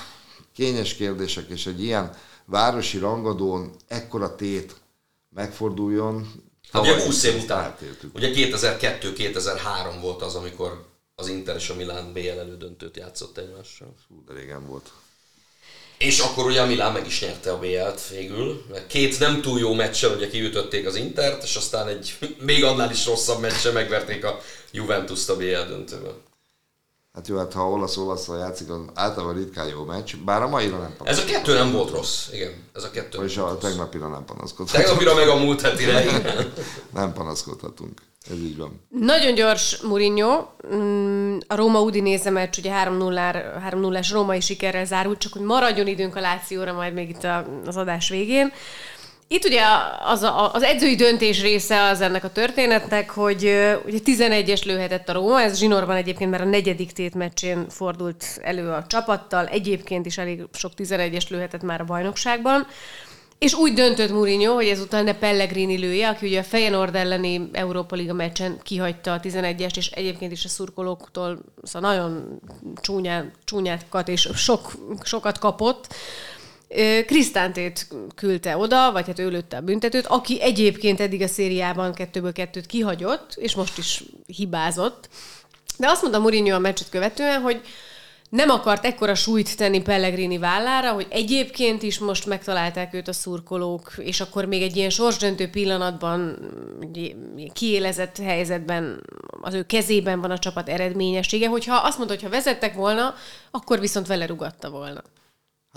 [0.53, 2.11] kényes kérdések, és egy ilyen
[2.45, 4.76] városi rangadón ekkora tét
[5.38, 7.64] megforduljon, Hát ugye 20 év után.
[7.64, 8.16] Átéltük.
[8.16, 10.86] Ugye 2002-2003 volt az, amikor
[11.16, 13.96] az Inter és a Milán BL elődöntőt játszott egymással.
[14.08, 14.92] Hú, de régen volt.
[15.98, 18.66] És akkor ugye a Milán meg is nyerte a BL-t végül.
[18.70, 22.92] Mert két nem túl jó meccsen ugye kiütötték az Intert, és aztán egy még annál
[22.92, 26.14] is rosszabb meccsen megverték a Juventus-t a BL döntőben.
[27.18, 30.95] Hát jó, hát ha olasz-olasz játszik, az általában ritkán jó meccs, bár a maira nem
[31.03, 32.51] Ez a kettő nem volt rossz, igen.
[32.74, 33.24] Ez a kettő.
[33.24, 34.86] És a tegnapira nem panaszkodhatunk.
[34.86, 36.53] Tegnapira meg a múlt hetire, igen.
[36.93, 38.01] Nem panaszkodhatunk.
[38.32, 38.82] Ez így van.
[38.89, 40.45] Nagyon gyors Mourinho.
[40.76, 46.20] Mm, A Róma Udinéze meccs ugye 3-0-as római sikerrel zárult, csak hogy maradjon időnk a
[46.20, 48.51] Lációra majd még itt a- az adás végén.
[49.30, 49.62] Itt ugye
[50.06, 53.44] az, a, az edzői döntés része az ennek a történetnek, hogy
[53.86, 58.70] ugye 11-es lőhetett a Róma, ez zsinórban egyébként már a negyedik tét meccsén fordult elő
[58.70, 62.68] a csapattal, egyébként is elég sok 11-es lőhetett már a bajnokságban.
[63.40, 67.96] És úgy döntött Mourinho, hogy ezután ne Pellegrini lője, aki ugye a Feyenoord elleni Európa
[67.96, 72.42] Liga meccsen kihagyta a 11-est, és egyébként is a szurkolóktól szóval nagyon
[72.82, 74.72] csúnyán, csúnyákat és sok,
[75.04, 75.88] sokat kapott.
[77.05, 82.32] Krisztántét küldte oda, vagy hát ő lőtte a büntetőt, aki egyébként eddig a szériában kettőből
[82.32, 85.09] kettőt kihagyott, és most is hibázott.
[85.78, 87.61] De azt mondta Mourinho a meccset követően, hogy
[88.30, 93.93] nem akart ekkora súlyt tenni Pellegrini vállára, hogy egyébként is most megtalálták őt a szurkolók,
[93.97, 96.38] és akkor még egy ilyen sorsdöntő pillanatban,
[97.53, 99.03] kiélezett helyzetben
[99.41, 103.15] az ő kezében van a csapat eredményessége, hogyha azt mondta, hogy ha vezettek volna,
[103.51, 105.03] akkor viszont vele rugatta volna.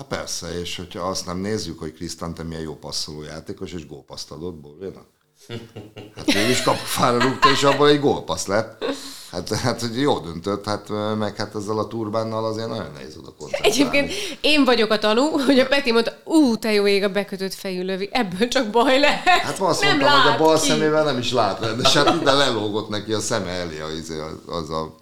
[0.01, 4.31] Hát persze, és hogyha azt nem nézzük, hogy Krisztante milyen jó passzoló játékos, és gólpaszt
[4.31, 5.07] adott Bolvénak.
[6.17, 8.85] Hát ő is kapufára rúgta, és abból egy gólpassz lett.
[9.31, 10.89] Hát, hát hogy jó döntött, hát
[11.19, 13.75] meg hát ezzel a turbánnal azért nagyon nehéz oda koncentrálni.
[13.75, 17.55] Egyébként én vagyok a tanú, hogy a Peti mondta, ú, te jó ég a bekötött
[17.55, 19.41] fejű lövi, ebből csak baj lehet.
[19.41, 20.69] Hát azt nem mondtam, hogy a bal ki.
[20.69, 24.13] szemével nem is lát de hát ide lelógott neki a szeme elé az,
[24.47, 24.95] az a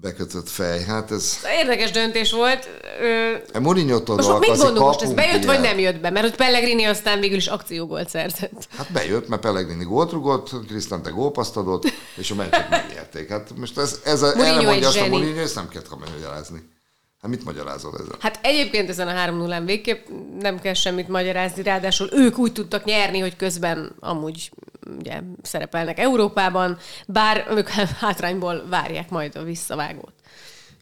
[0.00, 0.82] bekötött fej.
[0.82, 1.38] Hát ez...
[1.58, 2.68] Érdekes döntés volt.
[3.00, 5.68] Ö, Mourinho-tól most mit gondolunk most, ez bejött vagy ugye?
[5.68, 6.10] nem jött be?
[6.10, 8.68] Mert hogy Pellegrini aztán végül is akciógolt szerzett.
[8.76, 13.28] Hát bejött, mert Pellegrini gólt rugott, Krisztante gólpaszt adott, és a meccset megnyerték.
[13.28, 15.06] Hát most ez, ez a, erre mondja azt a.
[15.06, 16.72] Mourinho, ezt nem kell magyarázni.
[17.20, 18.16] Hát mit magyarázol ezzel?
[18.20, 20.06] Hát egyébként ezen a 3 0 végképp
[20.40, 24.50] nem kell semmit magyarázni, ráadásul ők úgy tudtak nyerni, hogy közben amúgy
[24.98, 27.68] ugye, szerepelnek Európában, bár ők
[28.00, 30.12] hátrányból várják majd a visszavágót.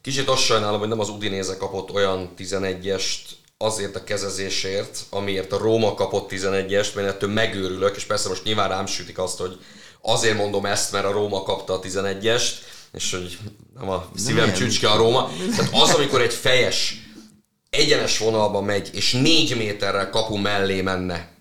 [0.00, 3.18] Kicsit azt sajnálom, hogy nem az Udinéze kapott olyan 11-est
[3.58, 8.68] azért a kezezésért, amiért a Róma kapott 11-est, mert ettől megőrülök, és persze most nyilván
[8.68, 9.58] rám sütik azt, hogy
[10.00, 12.52] azért mondom ezt, mert a Róma kapta a 11-est,
[12.92, 13.38] és hogy
[13.78, 15.30] nem a szívem milyen csücske a Róma.
[15.56, 16.96] Tehát az, amikor egy fejes
[17.70, 21.31] egyenes vonalba megy, és négy méterrel kapu mellé menne,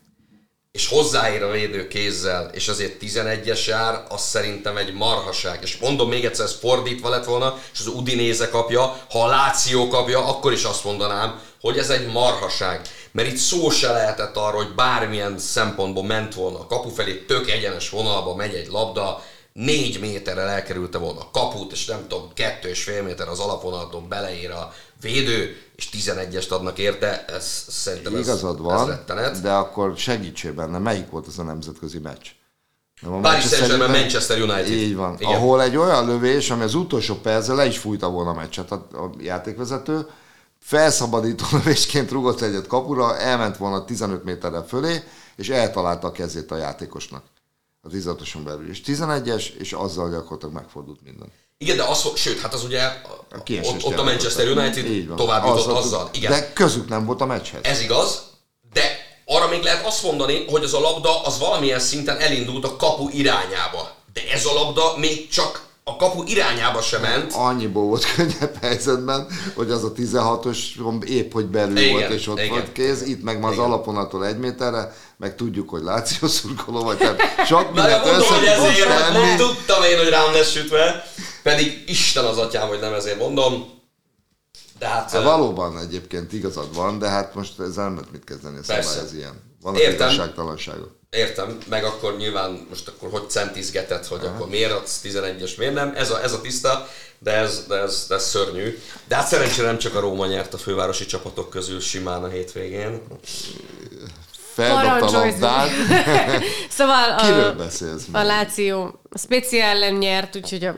[0.71, 5.59] és hozzáér a védő kézzel, és azért 11-es jár, az szerintem egy marhaság.
[5.61, 9.87] És mondom még egyszer, ez fordítva lett volna, és az Udinéze kapja, ha a Láció
[9.87, 12.81] kapja, akkor is azt mondanám, hogy ez egy marhaság.
[13.11, 17.49] Mert itt szó se lehetett arról, hogy bármilyen szempontból ment volna a kapu felé, tök
[17.49, 22.69] egyenes vonalba megy egy labda, négy méterrel elkerülte volna a kaput, és nem tudom, kettő
[22.69, 28.19] és fél méter az alapvonaltól beleér a védő, és 11-est adnak érte, ez szerintem ez,
[28.19, 29.41] Igazad ez van, rettenet.
[29.41, 32.27] de akkor segítsél benne, melyik volt az a nemzetközi meccs?
[33.01, 33.99] Nem a Paris Manchester Saint-Germain?
[33.99, 34.67] Manchester United.
[34.67, 35.15] Így van.
[35.19, 35.33] Igen.
[35.33, 38.87] Ahol egy olyan lövés, ami az utolsó percben le is fújta volna a meccset a,
[38.91, 40.07] a játékvezető,
[40.59, 45.03] felszabadító lövésként rugott egyet kapura, elment volna 15 méterre fölé,
[45.35, 47.23] és eltalálta a kezét a játékosnak.
[47.81, 48.69] A 16-oson belül.
[48.69, 51.31] És 11-es, és azzal gyakorlatilag megfordult minden.
[51.61, 53.01] Igen, de az, sőt, hát az ugye
[53.63, 54.03] ott, ott a.
[54.03, 56.09] Manchester United tovább jutott Azzal- azzal.
[56.13, 57.59] Igen, De közük nem volt a meccshez.
[57.63, 58.21] ez igaz,
[58.73, 58.81] de
[59.25, 63.09] arra még lehet azt mondani, hogy az a labda az valamilyen szinten elindult a kapu
[63.11, 63.91] irányába.
[64.13, 65.61] De ez a labda még csak
[65.91, 67.33] a kapu irányába sem ment.
[67.33, 70.57] annyiból volt könnyebb helyzetben, hogy az a 16-os
[71.05, 72.49] épp hogy belül Igen, volt, és ott igen.
[72.49, 73.65] volt kéz, itt meg már az Igen.
[73.67, 79.37] alaponattól egy méterre, meg tudjuk, hogy Láció szurkoló vagy, tehát sok mindent össze hogy ezért,
[79.37, 81.03] tudtam én, hogy rám lesz sütve,
[81.43, 83.79] pedig Isten az atyám, hogy nem ezért mondom.
[84.79, 88.61] De hát, Hát valóban egyébként igazad van, de hát most ezzel nem mit kezdeni, a
[88.67, 89.01] Persze.
[89.01, 89.41] ez ilyen.
[89.61, 89.93] Van Értem.
[89.93, 90.99] igazságtalansága.
[91.17, 95.93] Értem, meg akkor nyilván most akkor hogy centizgetett, hogy akkor miért adsz 11-es, miért nem,
[95.95, 96.87] ez a, ez a tiszta,
[97.19, 98.77] de ez, de, ez, de ez szörnyű.
[99.07, 103.01] De hát szerencsére nem csak a Róma nyert a fővárosi csapatok közül simán a hétvégén.
[104.53, 105.69] Feldobta a labdát.
[106.77, 108.03] Szóval Kiről a, beszélsz?
[108.11, 110.75] a Láció a speciál ellen nyert, úgyhogy a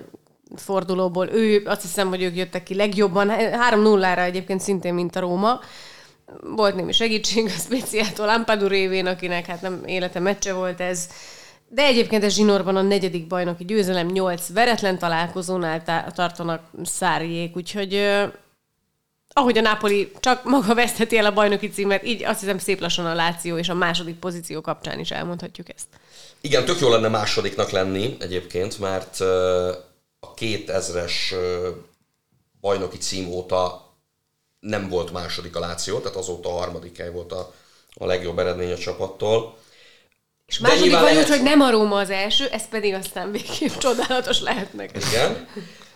[0.55, 3.31] fordulóból ő, azt hiszem, hogy ők jöttek ki legjobban.
[3.71, 5.59] 3-0-ra egyébként szintén, mint a Róma.
[6.41, 11.09] Volt némi segítség a speciáltól Ampadu révén, akinek hát nem élete meccse volt ez.
[11.67, 15.83] De egyébként ez zsinórban a negyedik bajnoki győzelem, nyolc veretlen találkozónál
[16.15, 18.21] tartanak szárjék, úgyhogy
[19.33, 23.05] ahogy a Napoli csak maga vesztheti el a bajnoki címet, így azt hiszem szép lassan
[23.05, 25.87] a Láció és a második pozíció kapcsán is elmondhatjuk ezt.
[26.41, 29.19] Igen, tök jó lenne másodiknak lenni egyébként, mert
[30.19, 31.69] a 2000-es ö,
[32.61, 33.82] bajnoki cím óta
[34.63, 37.53] nem volt második a Láció, tehát azóta a harmadik hely volt a,
[37.93, 39.57] a legjobb eredmény a csapattól.
[40.45, 42.93] És De második nyilván vagy lehet- úgy, hogy nem a Róma az első, ez pedig
[42.93, 45.03] aztán végképp csodálatos lehet neked.
[45.11, 45.47] Igen.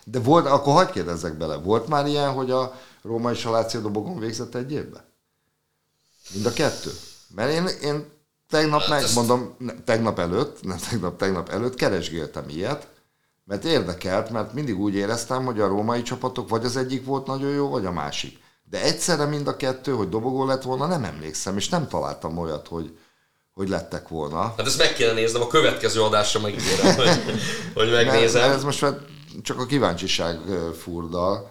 [0.04, 3.80] De volt, akkor hagyd kérdezzek bele, volt már ilyen, hogy a Róma és a Láció
[3.80, 5.02] dobogon végzett egy évben?
[6.32, 6.90] Mind a kettő?
[7.34, 8.04] Mert én, én
[8.48, 12.88] tegnap Hát ezt- megmondom, ne, tegnap előtt, nem tegnap, tegnap előtt keresgéltem ilyet,
[13.44, 17.50] mert érdekelt, mert mindig úgy éreztem, hogy a római csapatok vagy az egyik volt nagyon
[17.50, 18.38] jó, vagy a másik.
[18.70, 22.68] De egyszerre mind a kettő, hogy dobogó lett volna, nem emlékszem, és nem találtam olyat,
[22.68, 22.98] hogy,
[23.52, 24.54] hogy lettek volna.
[24.56, 27.06] Hát ezt meg kéne néznem, a következő adásra megígérem, hogy,
[27.74, 28.40] hogy Mert, megnézem.
[28.40, 28.98] mert ez most már
[29.42, 30.38] csak a kíváncsiság
[30.78, 31.50] furdal,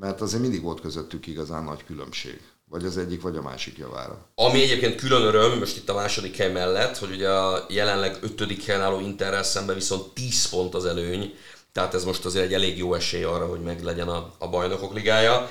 [0.00, 2.40] mert azért mindig volt közöttük igazán nagy különbség.
[2.70, 4.26] Vagy az egyik, vagy a másik javára.
[4.34, 8.64] Ami egyébként külön öröm, most itt a második hely mellett, hogy ugye a jelenleg ötödik
[8.64, 11.34] helyen álló Interrel szemben viszont 10 pont az előny,
[11.72, 14.94] tehát ez most azért egy elég jó esély arra, hogy meg legyen a, a bajnokok
[14.94, 15.50] ligája.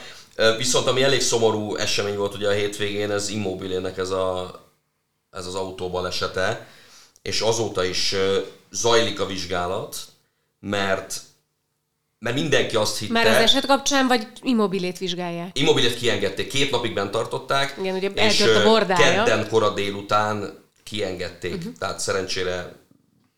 [0.58, 4.60] Viszont ami elég szomorú esemény volt ugye a hétvégén, ez Immobilének ez, a,
[5.32, 6.68] ez az autóbal esete,
[7.22, 8.16] és azóta is
[8.72, 9.98] zajlik a vizsgálat,
[10.60, 11.22] mert
[12.24, 13.14] mert mindenki azt hitte...
[13.14, 15.60] Már az eset kapcsán, vagy immobilét vizsgálják?
[15.60, 19.24] Immobilet kiengedték, két napig bent tartották, Igen, ugye és a bordája.
[19.24, 21.74] kedden kora délután kiengedték, uh-huh.
[21.80, 22.76] tehát szerencsére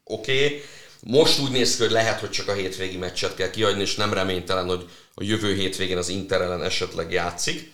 [0.04, 0.46] oké.
[0.46, 0.62] Okay.
[1.00, 4.14] Most úgy néz ki, hogy lehet, hogy csak a hétvégi meccset kell kihagyni, és nem
[4.14, 7.74] reménytelen, hogy a jövő hétvégén az Inter ellen esetleg játszik.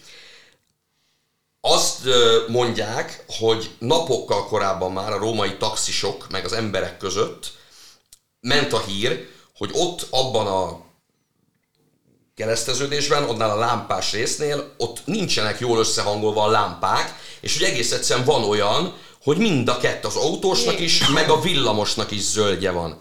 [1.61, 1.99] Azt
[2.47, 7.51] mondják, hogy napokkal korábban már a római taxisok, meg az emberek között
[8.39, 10.81] ment a hír, hogy ott abban a
[12.35, 18.25] kereszteződésben, annál a lámpás résznél, ott nincsenek jól összehangolva a lámpák, és hogy egész egyszerűen
[18.25, 22.99] van olyan, hogy mind a kettő, az autósnak is, meg a villamosnak is zöldje van.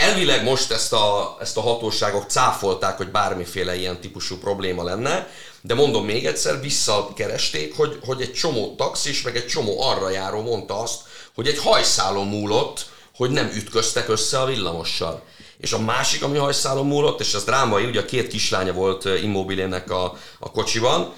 [0.00, 5.28] Elvileg most ezt a, ezt a hatóságok cáfolták, hogy bármiféle ilyen típusú probléma lenne,
[5.60, 10.42] de mondom még egyszer, visszakeresték, hogy, hogy egy csomó taxis, meg egy csomó arra járó
[10.42, 11.00] mondta azt,
[11.34, 15.22] hogy egy hajszálon múlott, hogy nem ütköztek össze a villamossal.
[15.58, 19.22] És a másik, ami hajszálon múlott, és ez drámai, ugye a két kislánya volt eh,
[19.22, 21.12] Immobilének a, a kocsiban,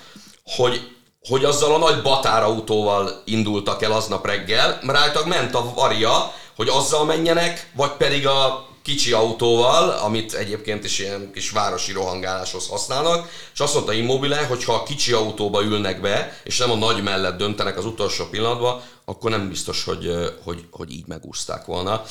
[0.45, 0.93] hogy
[1.29, 6.69] hogy azzal a nagy batárautóval indultak el aznap reggel, mert általában ment a varia, hogy
[6.69, 13.29] azzal menjenek, vagy pedig a kicsi autóval, amit egyébként is ilyen kis városi rohangáláshoz használnak,
[13.55, 17.03] és azt mondta Immobile, hogy ha a kicsi autóba ülnek be, és nem a nagy
[17.03, 22.03] mellett döntenek az utolsó pillanatban, akkor nem biztos, hogy, hogy, hogy így megúszták volna.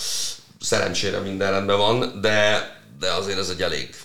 [0.61, 2.69] Szerencsére minden rendben van, de,
[2.99, 3.95] de azért ez egy elég,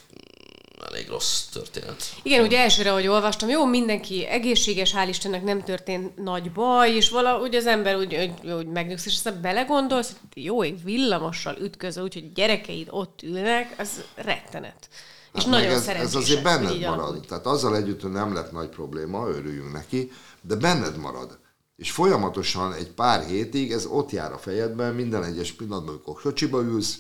[0.87, 2.03] elég rossz történet.
[2.23, 7.09] Igen, ugye elsőre, hogy olvastam, jó, mindenki egészséges, hál' Istennek nem történt nagy baj, és
[7.11, 12.03] valahogy az ember úgy, úgy, úgy megnyugsz, és aztán belegondolsz, hogy jó, egy villamossal ütköző,
[12.03, 14.89] úgyhogy gyerekeid ott ülnek, az rettenet.
[15.35, 16.99] És Hát nagyon ez, ez azért benned marad.
[16.99, 17.27] alakult.
[17.27, 21.39] Tehát azzal együtt, hogy nem lett nagy probléma, örüljünk neki, de benned marad.
[21.77, 26.63] És folyamatosan egy pár hétig ez ott jár a fejedben, minden egyes pillanatban, amikor kocsiba
[26.63, 26.99] ülsz,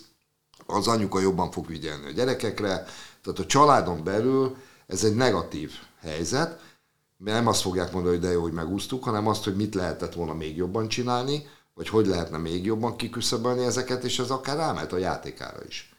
[0.66, 2.84] az anyuka jobban fog ügyelni a gyerekekre,
[3.22, 4.56] tehát a családon belül
[4.86, 6.60] ez egy negatív helyzet,
[7.16, 10.14] mert nem azt fogják mondani, hogy de jó, hogy megúsztuk, hanem azt, hogy mit lehetett
[10.14, 14.92] volna még jobban csinálni, vagy hogy lehetne még jobban kiküszöbölni ezeket, és ez akár rámehet
[14.92, 15.92] a játékára is.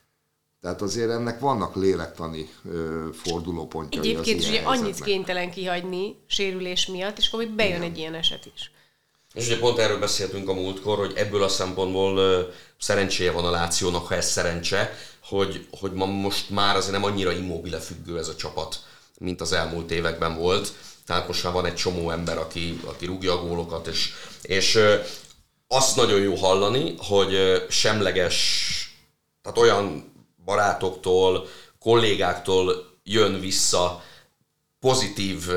[0.61, 6.87] Tehát azért ennek vannak lélektani ö, fordulópontjai az Egyébként ilyen ugye annyit kénytelen kihagyni sérülés
[6.87, 8.71] miatt, és akkor bejön egy ilyen eset is.
[9.33, 12.47] És ugye pont erről beszéltünk a múltkor, hogy ebből a szempontból
[12.79, 17.31] szerencséje van a Lációnak, ha ez szerencse, hogy, hogy ma most már azért nem annyira
[17.31, 18.79] immobile függő ez a csapat,
[19.17, 20.73] mint az elmúlt években volt.
[21.05, 24.79] Tehát most már van egy csomó ember, aki, aki rúgja a gólokat, és, és
[25.67, 28.35] azt nagyon jó hallani, hogy semleges,
[29.41, 30.13] tehát olyan
[30.45, 31.47] barátoktól,
[31.79, 34.03] kollégáktól jön vissza
[34.79, 35.47] pozitív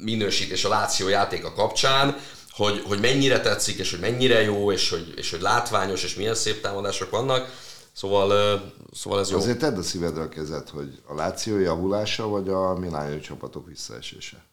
[0.00, 2.16] minősítés a Láció játéka kapcsán,
[2.56, 6.34] hogy, hogy mennyire tetszik, és hogy mennyire jó, és hogy, és hogy látványos, és milyen
[6.34, 7.48] szép támadások vannak.
[7.92, 8.60] Szóval,
[8.92, 9.36] szóval ez jó.
[9.36, 14.44] Azért tedd a szívedre a kezed, hogy a Láció javulása, vagy a milánói csapatok visszaesése.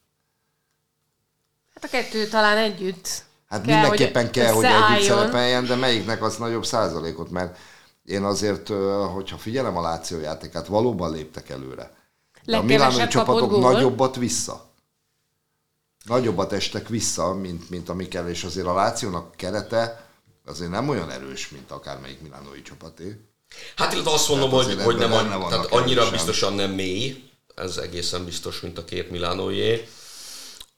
[1.74, 3.24] Hát a kettő talán együtt.
[3.48, 7.58] Hát kell, mindenképpen hogy kell, hogy együtt szerepeljen, de melyiknek az nagyobb százalékot, mert
[8.06, 8.68] én azért,
[9.14, 11.96] hogyha figyelem a Láció játékát, valóban léptek előre.
[12.46, 13.72] De a kapott csapatok gól.
[13.72, 14.71] nagyobbat vissza.
[16.04, 20.10] Nagyobbat estek vissza, mint, mint ami kell, és azért a Lációnak kerete
[20.46, 23.20] azért nem olyan erős, mint akármelyik milánói csapaté.
[23.76, 26.12] Hát illetve azt mondom, Tehát hogy, hogy nem vannak tehát annyira erősen.
[26.12, 29.88] biztosan nem mély ez egészen biztos, mint a két Milánójé.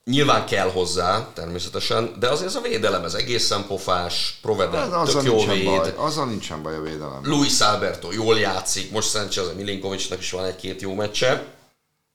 [0.06, 5.24] Nyilván kell hozzá, természetesen, de azért ez a védelem, ez egészen pofás, Provedel Hát tök
[5.24, 5.66] jó nincsen, véd.
[5.66, 7.20] baj, azzal nincsen baj a védelem.
[7.24, 11.46] Luis Alberto jól játszik, most Sanchez, a Milinkovicsnak is van egy-két jó meccse.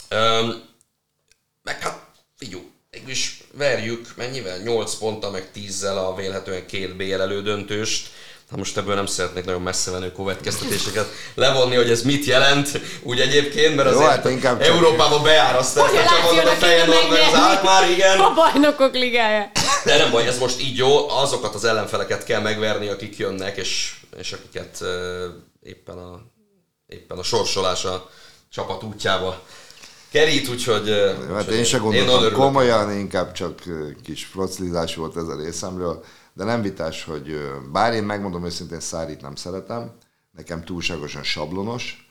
[0.09, 0.63] Öm,
[1.63, 2.71] meg hát, figyú,
[3.09, 4.59] mégis verjük, mennyivel?
[4.59, 8.11] 8 ponttal, meg 10-zel a vélhetően két BL elődöntőst.
[8.51, 13.21] Na most ebből nem szeretnék nagyon messze menő következtetéseket levonni, hogy ez mit jelent, úgy
[13.21, 17.11] egyébként, mert Jó, azért hát inkább csak- Európába beárasztani, Hogy a csak mondod a Feyenoord,
[17.11, 18.19] meg az Alkmaar, igen.
[18.29, 19.51] A bajnokok ligája.
[19.85, 23.95] De nem baj, ez most így jó, azokat az ellenfeleket kell megverni, akik jönnek, és,
[24.19, 24.89] és akiket uh,
[25.63, 26.21] éppen, a,
[26.87, 28.11] éppen a sorsolás a
[28.51, 29.43] csapat útjába
[30.11, 30.89] kerít, úgyhogy...
[31.33, 32.33] Hát én se gondoltam örülök.
[32.33, 33.63] komolyan, inkább csak
[34.03, 37.41] kis froclizás volt ez a részemről, de nem vitás, hogy
[37.73, 39.93] bár én megmondom őszintén, Szárit nem szeretem,
[40.37, 42.09] nekem túlságosan sablonos,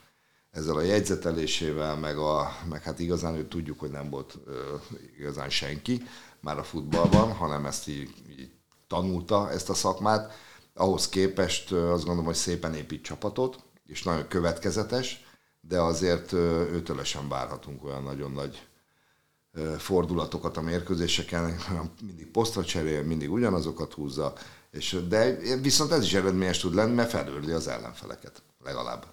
[0.50, 4.74] ezzel a jegyzetelésével, meg, a, meg hát igazán ő tudjuk, hogy nem volt ö,
[5.18, 6.02] igazán senki
[6.40, 8.50] már a futballban, hanem ezt így, így
[8.86, 10.32] tanulta, ezt a szakmát.
[10.74, 15.24] Ahhoz képest azt gondolom, hogy szépen épít csapatot, és nagyon következetes,
[15.68, 18.66] de azért őtől sem várhatunk olyan nagyon nagy
[19.78, 21.58] fordulatokat a mérkőzéseken,
[22.06, 24.32] mindig posztra cserél, mindig ugyanazokat húzza,
[24.70, 29.06] és, de viszont ez is eredményes tud lenni, mert felőrli az ellenfeleket, legalább.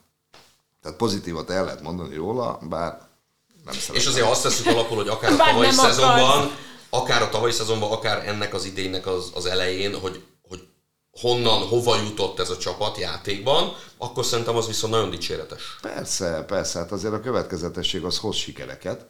[0.81, 3.07] Tehát pozitívat el lehet mondani róla, bár
[3.63, 3.95] nem szeretem.
[3.95, 5.95] És azért azt tesszük alapul, hogy akár a Bár tavalyi nem akarsz.
[5.95, 6.51] szezonban,
[6.89, 10.23] akár a tavalyi szezonban, akár ennek az idénynek az, az elején, hogy
[11.19, 15.77] honnan, hova jutott ez a csapat játékban, akkor szerintem az viszont nagyon dicséretes.
[15.81, 19.05] Persze, persze, hát azért a következetesség az hoz sikereket,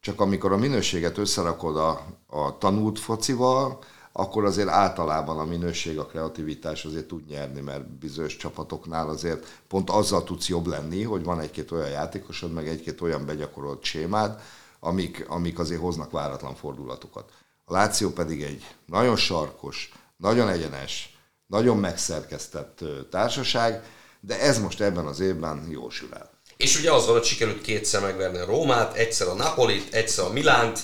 [0.00, 3.78] csak amikor a minőséget összerakod a, a tanult focival,
[4.12, 9.90] akkor azért általában a minőség, a kreativitás azért tud nyerni, mert bizonyos csapatoknál azért pont
[9.90, 14.40] azzal tudsz jobb lenni, hogy van egy-két olyan játékosod, meg egy-két olyan begyakorolt sémád,
[14.80, 17.30] amik, amik azért hoznak váratlan fordulatokat.
[17.64, 21.19] A Láció pedig egy nagyon sarkos, nagyon egyenes,
[21.50, 22.78] nagyon megszerkesztett
[23.10, 23.82] társaság,
[24.20, 26.30] de ez most ebben az évben jól sül el.
[26.56, 30.32] És ugye az van, hogy sikerült kétszer megverni a Rómát, egyszer a Napolit, egyszer a
[30.32, 30.80] Milánt,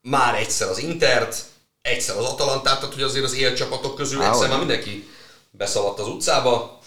[0.00, 1.44] már egyszer az Intert,
[1.82, 4.50] egyszer az Atalantát, tehát hogy azért az élcsapatok közül Á, egyszer olyan.
[4.50, 5.08] már mindenki
[5.50, 6.78] beszaladt az utcába.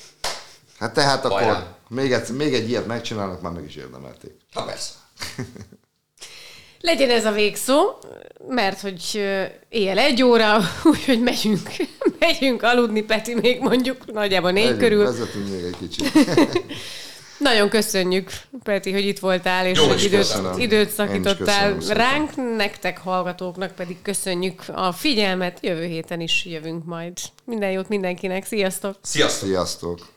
[0.80, 1.78] Hát tehát akkor Hajrá.
[1.90, 4.34] még egy, még egy ilyet megcsinálnak, már meg is érdemelték.
[4.54, 4.94] Hát persze.
[6.88, 7.96] Legyen ez a végszó,
[8.48, 9.22] mert hogy
[9.70, 10.58] éjjel egy óra,
[10.92, 11.70] úgyhogy megyünk,
[12.20, 15.04] megyünk aludni, Peti még mondjuk nagyjából négy Megyünk, körül.
[15.04, 16.12] Vezetünk még egy kicsit.
[17.38, 18.30] Nagyon köszönjük,
[18.64, 20.60] Peti, hogy itt voltál, és Jó, hogy időt, köszönöm.
[20.60, 21.98] időt szakítottál köszönöm szépen.
[21.98, 27.14] ránk, nektek hallgatóknak pedig köszönjük a figyelmet, jövő héten is jövünk majd.
[27.44, 28.96] Minden jót mindenkinek, sziasztok!
[29.02, 29.48] Sziasztok!
[29.48, 30.08] Sziasztok!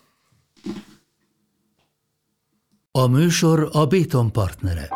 [2.92, 4.88] A műsor a Béton partnere.